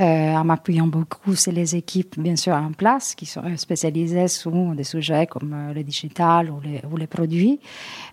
euh, 0.00 0.34
en 0.34 0.42
m'appuyant 0.42 0.88
beaucoup 0.88 1.36
sur 1.36 1.52
les 1.52 1.76
équipes, 1.76 2.18
bien 2.18 2.34
sûr, 2.34 2.54
en 2.54 2.72
place, 2.72 3.14
qui 3.14 3.26
sont 3.26 3.42
spécialisées 3.56 4.26
sur 4.26 4.50
des 4.74 4.82
sujets 4.82 5.28
comme 5.28 5.52
euh, 5.54 5.72
le 5.72 5.84
digital 5.84 6.50
ou 6.50 6.60
les, 6.96 7.06
produits. 7.06 7.60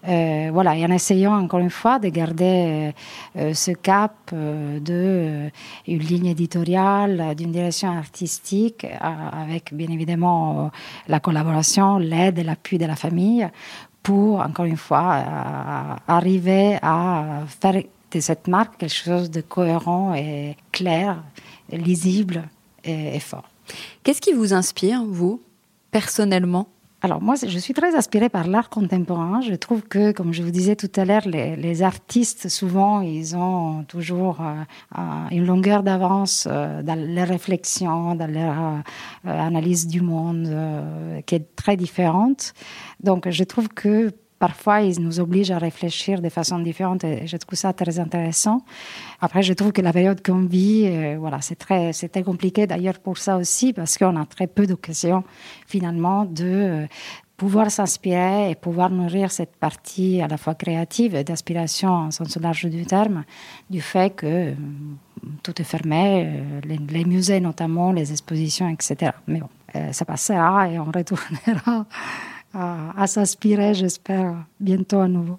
Voilà, 0.03 0.75
et 0.75 0.85
en 0.85 0.91
essayant 0.91 1.35
encore 1.37 1.59
une 1.59 1.69
fois 1.69 1.99
de 1.99 2.09
garder 2.09 2.91
ce 3.35 3.71
cap 3.71 4.33
de 4.33 5.49
une 5.87 5.99
ligne 5.99 6.27
éditoriale, 6.27 7.35
d'une 7.35 7.51
direction 7.51 7.89
artistique, 7.89 8.87
avec 8.99 9.73
bien 9.73 9.89
évidemment 9.89 10.71
la 11.07 11.19
collaboration, 11.19 11.97
l'aide 11.97 12.39
et 12.39 12.43
l'appui 12.43 12.77
de 12.77 12.85
la 12.85 12.95
famille 12.95 13.47
pour, 14.07 14.39
encore 14.39 14.63
une 14.63 14.77
fois, 14.77 15.21
arriver 16.07 16.79
à 16.81 17.43
faire 17.59 17.83
de 18.09 18.19
cette 18.21 18.47
marque 18.47 18.77
quelque 18.77 18.93
chose 18.93 19.29
de 19.29 19.41
cohérent 19.41 20.15
et 20.15 20.55
clair, 20.71 21.21
lisible 21.69 22.47
et, 22.85 23.19
fort. 23.19 23.43
Qu'est-ce 24.03 24.21
qui 24.21 24.31
vous 24.31 24.53
inspire, 24.53 25.03
vous, 25.03 25.41
personnellement? 25.91 26.69
Alors 27.07 27.21
moi, 27.21 27.35
je 27.35 27.57
suis 27.57 27.73
très 27.73 27.95
inspirée 27.95 28.27
par 28.27 28.47
l'art 28.49 28.69
contemporain. 28.69 29.39
Je 29.39 29.55
trouve 29.55 29.81
que, 29.81 30.11
comme 30.11 30.33
je 30.33 30.43
vous 30.43 30.51
disais 30.51 30.75
tout 30.75 30.91
à 30.97 31.05
l'heure, 31.05 31.25
les, 31.25 31.81
artistes, 31.81 32.49
souvent, 32.49 32.99
ils 32.99 33.33
ont 33.37 33.85
toujours 33.85 34.41
euh, 34.41 35.01
une 35.31 35.45
longueur 35.45 35.83
d'avance 35.83 36.49
euh, 36.51 36.83
dans 36.83 36.99
les 36.99 37.23
réflexions, 37.23 38.13
dans 38.15 38.29
leur 38.29 38.83
analyse 39.23 39.87
du 39.87 40.01
monde, 40.01 40.53
qui 41.25 41.35
est 41.35 41.55
très 41.55 41.77
différente. 41.77 42.53
Donc, 42.99 43.29
je 43.29 43.43
trouve 43.45 43.69
que 43.69 44.11
parfois, 44.39 44.81
ils 44.81 45.01
nous 45.01 45.19
obligent 45.19 45.51
à 45.51 45.57
réfléchir 45.57 46.21
de 46.21 46.29
façon 46.29 46.59
différente 46.59 47.03
et 47.03 47.27
je 47.27 47.37
trouve 47.37 47.57
ça 47.57 47.73
très 47.73 47.99
intéressant. 47.99 48.61
Après, 49.21 49.41
je 49.43 49.53
trouve 49.53 49.71
que 49.71 49.81
la 49.81 49.93
période 49.93 50.25
qu'on 50.25 50.45
vit, 50.45 50.87
euh, 50.87 51.17
voilà, 51.19 51.41
c'est 51.41 51.55
très, 51.55 51.93
c'est 51.93 52.09
très 52.09 52.23
compliqué 52.23 52.67
d'ailleurs 52.67 52.99
pour 52.99 53.17
ça 53.17 53.37
aussi 53.37 53.73
parce 53.73 53.97
qu'on 53.97 54.15
a 54.15 54.25
très 54.25 54.47
peu 54.47 54.67
d'occasions 54.67 55.23
finalement 55.65 56.25
de 56.25 56.45
euh, 56.45 56.87
pouvoir 57.35 57.69
s'inspirer 57.71 58.51
et 58.51 58.55
pouvoir 58.55 58.89
nourrir 58.89 59.31
cette 59.31 59.55
partie 59.55 60.21
à 60.21 60.27
la 60.27 60.37
fois 60.37 60.55
créative 60.55 61.15
et 61.15 61.23
d'aspiration 61.23 61.89
en 61.89 62.11
sens 62.11 62.37
large 62.37 62.65
du 62.65 62.85
terme 62.85 63.23
du 63.69 63.81
fait 63.81 64.15
que 64.15 64.25
euh, 64.25 64.53
tout 65.43 65.59
est 65.61 65.65
fermé, 65.65 66.41
les, 66.63 66.77
les, 66.77 67.05
musées 67.05 67.39
notamment, 67.39 67.91
les 67.91 68.11
expositions, 68.11 68.69
etc. 68.69 69.11
Mais 69.27 69.39
bon, 69.39 69.49
ça 69.91 70.05
passera 70.05 70.69
et 70.69 70.79
on 70.79 70.85
retournera 70.85 71.85
à, 72.57 73.07
s'inspirer, 73.07 73.73
j'espère, 73.73 74.35
bientôt 74.59 74.99
à 74.99 75.07
nouveau. 75.07 75.37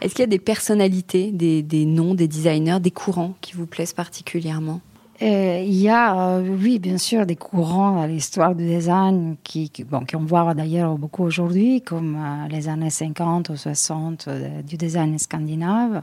Est-ce 0.00 0.14
qu'il 0.14 0.22
y 0.22 0.24
a 0.24 0.28
des 0.28 0.38
personnalités, 0.38 1.32
des, 1.32 1.84
noms, 1.84 2.14
des 2.14 2.28
designers, 2.28 2.78
des 2.80 2.90
courants 2.90 3.34
qui 3.40 3.54
vous 3.54 3.66
plaisent 3.66 3.92
particulièrement? 3.92 4.80
Euh, 5.22 5.62
il 5.66 5.76
y 5.76 5.88
a, 5.90 6.16
euh, 6.16 6.56
oui, 6.62 6.78
bien 6.78 6.96
sûr, 6.96 7.26
des 7.26 7.36
courants 7.36 8.00
à 8.00 8.06
l'histoire 8.06 8.54
du 8.54 8.66
design 8.66 9.36
qui, 9.44 9.68
qui, 9.68 9.84
bon, 9.84 10.06
qu'on 10.10 10.24
voit 10.24 10.54
d'ailleurs 10.54 10.96
beaucoup 10.96 11.24
aujourd'hui, 11.24 11.82
comme 11.82 12.16
euh, 12.16 12.48
les 12.48 12.68
années 12.70 12.88
50 12.88 13.50
ou 13.50 13.56
60 13.56 14.28
du 14.66 14.76
design 14.78 15.18
scandinave. 15.18 16.02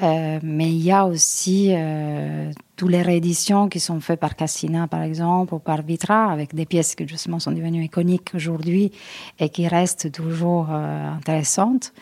mais 0.00 0.70
il 0.70 0.82
y 0.82 0.92
a 0.92 1.04
aussi 1.06 1.74
toutes 2.76 2.90
les 2.90 3.02
rééditions 3.02 3.68
qui 3.68 3.80
sont 3.80 4.00
faites 4.00 4.20
par 4.20 4.36
Cassina, 4.36 4.86
par 4.86 5.02
exemple, 5.02 5.54
ou 5.54 5.58
par 5.58 5.82
Vitra, 5.82 6.30
avec 6.30 6.54
des 6.54 6.66
pièces 6.66 6.94
qui 6.94 7.08
justement 7.08 7.40
sont 7.40 7.52
devenues 7.52 7.84
iconiques 7.84 8.30
aujourd'hui 8.34 8.92
et 9.38 9.48
qui 9.48 9.66
restent 9.66 10.12
toujours 10.12 10.70
intéressantes. 10.70 11.92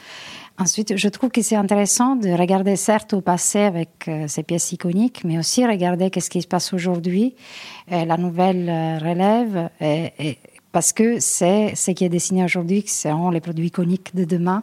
Ensuite, 0.59 0.97
je 0.97 1.09
trouve 1.09 1.31
que 1.31 1.43
c'est 1.43 1.57
intéressant 1.57 2.15
de 2.15 2.29
regarder 2.31 2.77
certes 2.77 3.15
au 3.15 3.21
passé 3.21 3.61
avec 3.61 4.07
euh, 4.09 4.29
ces 4.29 4.43
pièces 4.43 4.73
iconiques, 4.73 5.25
mais 5.25 5.39
aussi 5.39 5.67
regarder 5.67 6.11
qu'est-ce 6.11 6.31
qui 6.31 6.43
se 6.43 6.47
passe 6.47 6.73
aujourd'hui, 6.73 7.35
euh, 7.91 8.05
la 8.05 8.17
nouvelle 8.17 8.69
euh, 8.69 8.99
relève, 8.99 9.71
parce 10.73 10.93
que 10.93 11.21
c'est 11.21 11.75
ce 11.75 11.91
qui 11.91 12.05
est 12.05 12.09
dessiné 12.09 12.45
aujourd'hui, 12.45 12.83
qui 12.83 12.93
seront 12.93 13.31
les 13.31 13.41
produits 13.41 13.69
iconiques 13.69 14.15
de 14.15 14.25
demain. 14.25 14.63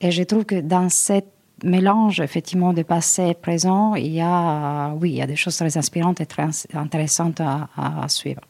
Et 0.00 0.10
je 0.10 0.22
trouve 0.22 0.44
que 0.44 0.60
dans 0.60 0.88
cette 0.88 1.32
mélange 1.64 2.20
effectivement 2.20 2.72
de 2.72 2.82
passé 2.82 3.28
et 3.28 3.34
présent, 3.34 3.94
il 3.94 4.12
y 4.12 4.20
a, 4.20 4.92
oui, 5.00 5.10
il 5.10 5.16
y 5.16 5.22
a 5.22 5.26
des 5.26 5.36
choses 5.36 5.56
très 5.56 5.76
inspirantes 5.76 6.20
et 6.20 6.26
très 6.26 6.48
intéressantes 6.74 7.40
à 7.40 8.08
suivre. 8.08 8.42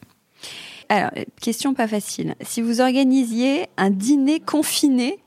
Alors, 0.89 1.11
question 1.41 1.73
pas 1.73 1.87
facile. 1.87 2.35
Si 2.41 2.61
vous 2.61 2.81
organisiez 2.81 3.67
un 3.77 3.89
dîner 3.89 4.39
confiné 4.39 5.19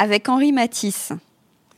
avec 0.00 0.30
Henri 0.30 0.50
Matisse. 0.52 1.12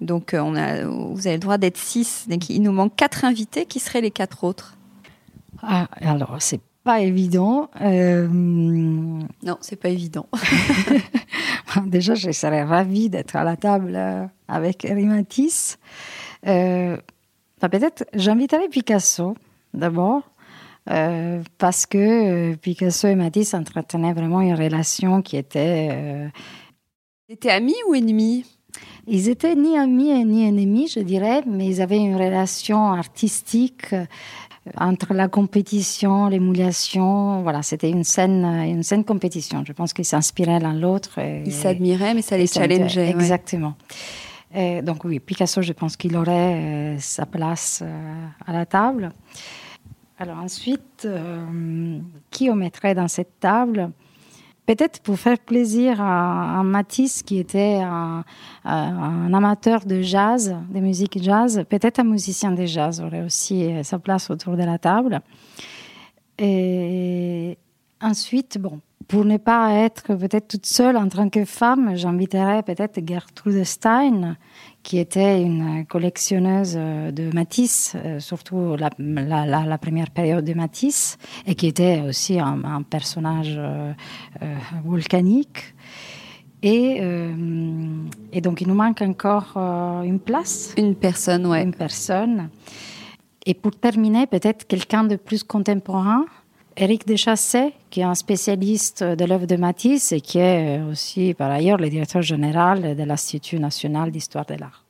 Donc, 0.00 0.32
euh, 0.32 0.38
on 0.38 0.54
a, 0.54 0.84
vous 0.84 1.26
avez 1.26 1.36
le 1.36 1.40
droit 1.40 1.58
d'être 1.58 1.76
six. 1.76 2.28
Donc, 2.28 2.48
il 2.50 2.62
nous 2.62 2.70
manque 2.70 2.94
quatre 2.94 3.24
invités. 3.24 3.66
Qui 3.66 3.80
seraient 3.80 4.00
les 4.00 4.12
quatre 4.12 4.44
autres? 4.44 4.76
Ah, 5.60 5.88
Alors, 6.00 6.36
c'est 6.38 6.60
pas 6.84 7.00
évident. 7.00 7.68
Euh... 7.80 8.28
Non, 8.30 9.58
c'est 9.60 9.74
pas 9.74 9.88
évident. 9.88 10.28
Déjà, 11.86 12.14
je 12.14 12.30
serais 12.30 12.62
ravie 12.62 13.10
d'être 13.10 13.34
à 13.34 13.42
la 13.42 13.56
table 13.56 13.94
euh, 13.96 14.24
avec 14.46 14.86
Henri 14.88 15.06
Matisse. 15.06 15.78
Euh, 16.46 16.96
bah, 17.60 17.68
peut-être, 17.68 18.04
j'inviterai 18.14 18.68
Picasso 18.68 19.34
d'abord. 19.74 20.22
parce 21.58 21.86
que 21.86 22.54
Picasso 22.54 23.08
et 23.08 23.16
Matisse 23.16 23.54
entretenaient 23.54 24.12
vraiment 24.12 24.42
une 24.42 24.54
relation 24.54 25.22
qui 25.22 25.36
était 25.36 26.30
ils 27.32 27.36
étaient 27.36 27.50
amis 27.50 27.74
ou 27.88 27.94
ennemis 27.94 28.44
Ils 29.06 29.30
étaient 29.30 29.54
ni 29.54 29.78
amis 29.78 30.22
ni 30.26 30.46
ennemis, 30.46 30.88
je 30.88 31.00
dirais, 31.00 31.40
mais 31.46 31.66
ils 31.66 31.80
avaient 31.80 31.96
une 31.96 32.14
relation 32.14 32.92
artistique 32.92 33.94
euh, 33.94 34.04
entre 34.76 35.14
la 35.14 35.28
compétition, 35.28 36.28
l'émulation. 36.28 37.40
Voilà, 37.40 37.62
c'était 37.62 37.88
une 37.88 38.04
scène, 38.04 38.44
une 38.44 38.82
scène 38.82 39.02
compétition. 39.02 39.64
Je 39.66 39.72
pense 39.72 39.94
qu'ils 39.94 40.04
s'inspiraient 40.04 40.60
l'un 40.60 40.74
l'autre. 40.74 41.18
Ils 41.20 41.54
s'admiraient, 41.54 42.12
mais 42.12 42.20
ça 42.20 42.36
les 42.36 42.46
challengeait. 42.46 43.08
Exactement. 43.08 43.76
donc 44.82 45.06
oui, 45.06 45.18
Picasso, 45.18 45.62
je 45.62 45.72
pense 45.72 45.96
qu'il 45.96 46.14
aurait 46.18 46.54
euh, 46.54 46.96
sa 46.98 47.24
place 47.24 47.80
euh, 47.82 48.26
à 48.46 48.52
la 48.52 48.66
table. 48.66 49.10
Alors 50.18 50.36
ensuite, 50.36 51.08
qui 52.30 52.50
on 52.50 52.56
mettrait 52.56 52.94
dans 52.94 53.08
cette 53.08 53.40
table? 53.40 53.90
Peut-être 54.66 55.00
pour 55.00 55.18
faire 55.18 55.38
plaisir 55.38 56.00
à, 56.00 56.62
Matisse, 56.62 57.22
qui 57.22 57.38
était 57.38 57.80
un, 57.82 58.24
amateur 58.64 59.84
de 59.84 60.02
jazz, 60.02 60.56
de 60.70 60.78
musique 60.78 61.20
jazz, 61.20 61.64
peut-être 61.68 61.98
un 61.98 62.04
musicien 62.04 62.52
de 62.52 62.64
jazz 62.64 63.00
aurait 63.00 63.22
aussi 63.22 63.72
sa 63.82 63.98
place 63.98 64.30
autour 64.30 64.56
de 64.56 64.62
la 64.62 64.78
table. 64.78 65.20
Et 66.38 67.58
ensuite, 68.00 68.58
bon, 68.58 68.80
pour 69.08 69.24
ne 69.24 69.36
pas 69.36 69.72
être 69.72 70.14
peut-être 70.14 70.48
toute 70.48 70.66
seule 70.66 70.96
en 70.96 71.08
tant 71.08 71.28
que 71.28 71.44
femme, 71.44 71.96
j'inviterais 71.96 72.62
peut-être 72.62 73.00
Gertrude 73.06 73.64
Stein, 73.64 74.36
qui 74.82 74.98
était 74.98 75.40
une 75.42 75.86
collectionneuse 75.86 76.74
euh, 76.76 77.10
de 77.10 77.30
Matisse, 77.34 77.94
euh, 77.96 78.18
surtout 78.20 78.76
la, 78.76 78.90
la, 78.98 79.78
première 79.78 80.10
période 80.10 80.44
de 80.44 80.54
Matisse, 80.54 81.18
et 81.46 81.54
qui 81.54 81.66
était 81.66 82.00
aussi 82.00 82.38
un, 82.38 82.82
personnage 82.82 83.54
euh, 83.56 83.92
volcanique. 84.84 85.74
Et, 86.64 87.00
et, 88.32 88.40
donc, 88.40 88.60
il 88.60 88.68
nous 88.68 88.74
manque 88.74 89.02
encore 89.02 89.56
une 90.04 90.20
place. 90.20 90.72
Une 90.78 90.94
personne, 90.94 91.44
ouais. 91.44 91.64
Une 91.64 91.74
personne. 91.74 92.50
Et 93.44 93.54
pour 93.54 93.72
terminer, 93.72 94.28
peut-être 94.28 94.68
quelqu'un 94.68 95.02
de 95.02 95.16
plus 95.16 95.42
contemporain, 95.42 96.24
Éric 96.76 97.06
Dechassé, 97.06 97.72
qui 97.90 98.00
est 98.00 98.04
un 98.04 98.14
spécialiste 98.14 99.02
de 99.02 99.24
l'œuvre 99.24 99.46
de 99.46 99.56
Matisse 99.56 100.12
et 100.12 100.20
qui 100.20 100.38
est 100.38 100.80
aussi 100.80 101.34
par 101.34 101.50
ailleurs 101.50 101.78
le 101.78 101.90
directeur 101.90 102.22
général 102.22 102.96
de 102.96 103.02
l'Institut 103.02 103.58
national 103.58 104.10
d'histoire 104.10 104.46
de 104.46 104.54
l'art. 104.54 104.82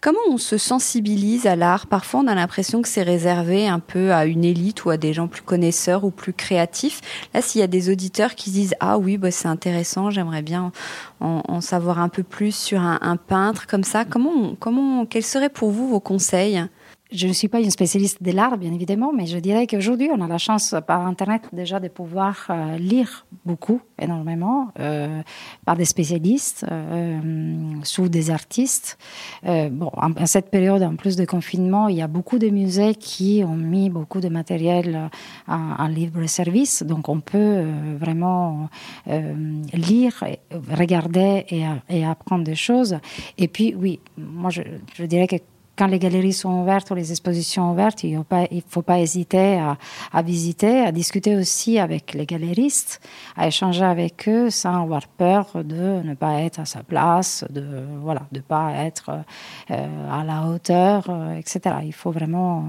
Comment 0.00 0.18
on 0.28 0.38
se 0.38 0.58
sensibilise 0.58 1.46
à 1.46 1.54
l'art? 1.54 1.86
Parfois, 1.86 2.20
on 2.20 2.26
a 2.26 2.34
l'impression 2.34 2.82
que 2.82 2.88
c'est 2.88 3.02
réservé 3.02 3.68
un 3.68 3.78
peu 3.78 4.12
à 4.12 4.24
une 4.26 4.44
élite 4.44 4.84
ou 4.84 4.90
à 4.90 4.96
des 4.96 5.12
gens 5.12 5.28
plus 5.28 5.42
connaisseurs 5.42 6.04
ou 6.04 6.10
plus 6.10 6.32
créatifs. 6.32 7.00
Là, 7.32 7.42
s'il 7.42 7.60
y 7.60 7.64
a 7.64 7.68
des 7.68 7.90
auditeurs 7.90 8.34
qui 8.34 8.50
disent 8.50 8.74
Ah 8.80 8.98
oui, 8.98 9.18
bah, 9.18 9.30
c'est 9.30 9.48
intéressant, 9.48 10.10
j'aimerais 10.10 10.42
bien 10.42 10.72
en, 11.20 11.60
savoir 11.60 12.00
un 12.00 12.08
peu 12.08 12.24
plus 12.24 12.54
sur 12.54 12.80
un, 12.80 13.16
peintre 13.16 13.66
comme 13.68 13.84
ça, 13.84 14.04
comment, 14.04 14.56
comment, 14.58 15.06
quels 15.06 15.22
seraient 15.22 15.48
pour 15.48 15.70
vous 15.70 15.88
vos 15.88 16.00
conseils? 16.00 16.64
Je 17.12 17.26
ne 17.26 17.32
suis 17.32 17.48
pas 17.48 17.60
une 17.60 17.70
spécialiste 17.70 18.22
de 18.22 18.30
l'art, 18.32 18.56
bien 18.56 18.72
évidemment, 18.72 19.12
mais 19.12 19.26
je 19.26 19.38
dirais 19.38 19.66
qu'aujourd'hui, 19.66 20.08
on 20.12 20.20
a 20.20 20.26
la 20.26 20.38
chance 20.38 20.74
par 20.86 21.06
Internet 21.06 21.42
déjà 21.52 21.78
de 21.80 21.88
pouvoir 21.88 22.46
euh, 22.50 22.78
lire 22.78 23.26
beaucoup, 23.44 23.80
énormément, 23.98 24.72
euh, 24.78 25.22
par 25.66 25.76
des 25.76 25.84
spécialistes, 25.84 26.64
euh, 26.70 27.20
sous 27.82 28.08
des 28.08 28.30
artistes. 28.30 28.98
Bon, 29.44 29.90
en, 29.94 30.26
cette 30.26 30.50
période, 30.50 30.82
en 30.82 30.96
plus 30.96 31.16
de 31.16 31.24
confinement, 31.24 31.88
il 31.88 31.96
y 31.96 32.02
a 32.02 32.06
beaucoup 32.06 32.38
de 32.38 32.48
musées 32.48 32.94
qui 32.94 33.42
ont 33.46 33.56
mis 33.56 33.90
beaucoup 33.90 34.20
de 34.20 34.28
matériel 34.28 35.10
en, 35.48 35.86
libre 35.88 36.26
service, 36.26 36.82
donc 36.82 37.08
on 37.08 37.20
peut 37.20 37.64
vraiment 37.98 38.68
lire, 39.06 40.24
regarder 40.70 41.44
et, 41.88 42.04
apprendre 42.04 42.44
des 42.44 42.54
choses. 42.54 42.98
Et 43.38 43.48
puis, 43.48 43.74
oui, 43.76 44.00
moi, 44.16 44.50
je 44.50 45.04
dirais 45.04 45.26
que 45.26 45.36
quand 45.76 45.86
les 45.86 45.98
galeries 45.98 46.32
sont 46.32 46.60
ouvertes 46.62 46.90
ou 46.90 46.94
les 46.94 47.10
expositions 47.10 47.72
ouvertes, 47.72 48.04
il 48.04 48.18
ne 48.18 48.60
faut 48.68 48.82
pas 48.82 48.98
hésiter 48.98 49.58
à, 49.58 49.78
à, 50.12 50.22
visiter, 50.22 50.80
à 50.80 50.92
discuter 50.92 51.36
aussi 51.36 51.78
avec 51.78 52.14
les 52.14 52.26
galeristes, 52.26 53.00
à 53.36 53.46
échanger 53.46 53.84
avec 53.84 54.28
eux 54.28 54.50
sans 54.50 54.82
avoir 54.82 55.08
peur 55.08 55.48
de 55.54 56.02
ne 56.02 56.14
pas 56.14 56.40
être 56.40 56.60
à 56.60 56.64
sa 56.64 56.82
place, 56.82 57.44
de 57.50 57.64
voilà, 58.02 58.22
de 58.32 58.40
pas 58.40 58.72
être 58.72 59.10
euh, 59.70 60.10
à 60.10 60.24
la 60.24 60.48
hauteur, 60.48 61.06
euh, 61.08 61.36
etc. 61.36 61.76
Il 61.84 61.94
faut 61.94 62.10
vraiment 62.10 62.64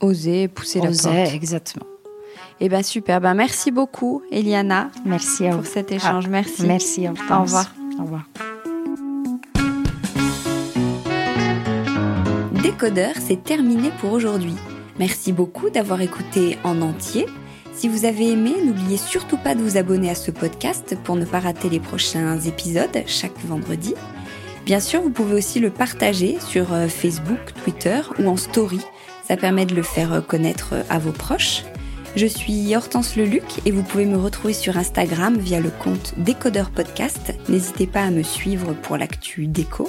oser 0.00 0.48
pousser 0.48 0.80
oser, 0.80 1.08
la 1.08 1.22
porte. 1.24 1.34
Exactement. 1.34 1.86
Eh 2.60 2.68
ben 2.68 2.82
super. 2.82 3.20
Ben 3.20 3.34
merci 3.34 3.70
beaucoup, 3.70 4.22
Eliana. 4.30 4.90
Merci 5.04 5.46
à 5.46 5.56
pour 5.56 5.66
cet 5.66 5.92
échange. 5.92 6.24
Ah, 6.26 6.30
merci. 6.30 6.66
Merci. 6.66 7.08
Au 7.08 7.12
revoir. 7.12 7.74
Au 7.98 8.02
revoir. 8.02 8.24
Décodeur, 12.74 13.14
c'est 13.24 13.44
terminé 13.44 13.92
pour 14.00 14.12
aujourd'hui. 14.12 14.56
Merci 14.98 15.32
beaucoup 15.32 15.70
d'avoir 15.70 16.00
écouté 16.00 16.58
en 16.64 16.82
entier. 16.82 17.26
Si 17.72 17.86
vous 17.86 18.04
avez 18.04 18.32
aimé, 18.32 18.52
n'oubliez 18.66 18.96
surtout 18.96 19.36
pas 19.36 19.54
de 19.54 19.60
vous 19.60 19.76
abonner 19.76 20.10
à 20.10 20.16
ce 20.16 20.32
podcast 20.32 20.96
pour 21.04 21.14
ne 21.14 21.24
pas 21.24 21.38
rater 21.38 21.70
les 21.70 21.78
prochains 21.78 22.36
épisodes 22.40 23.04
chaque 23.06 23.38
vendredi. 23.44 23.94
Bien 24.66 24.80
sûr, 24.80 25.02
vous 25.02 25.10
pouvez 25.10 25.36
aussi 25.36 25.60
le 25.60 25.70
partager 25.70 26.36
sur 26.40 26.72
euh, 26.72 26.88
Facebook, 26.88 27.54
Twitter 27.62 28.00
ou 28.18 28.26
en 28.26 28.36
story. 28.36 28.80
Ça 29.22 29.36
permet 29.36 29.66
de 29.66 29.76
le 29.76 29.84
faire 29.84 30.26
connaître 30.26 30.74
à 30.90 30.98
vos 30.98 31.12
proches. 31.12 31.62
Je 32.16 32.26
suis 32.26 32.74
Hortense 32.74 33.14
Leluc 33.14 33.60
et 33.66 33.70
vous 33.70 33.84
pouvez 33.84 34.04
me 34.04 34.16
retrouver 34.16 34.52
sur 34.52 34.76
Instagram 34.76 35.38
via 35.38 35.60
le 35.60 35.70
compte 35.70 36.14
Décodeur 36.16 36.70
Podcast. 36.70 37.34
N'hésitez 37.48 37.86
pas 37.86 38.02
à 38.02 38.10
me 38.10 38.24
suivre 38.24 38.72
pour 38.72 38.96
l'actu 38.96 39.46
déco. 39.46 39.88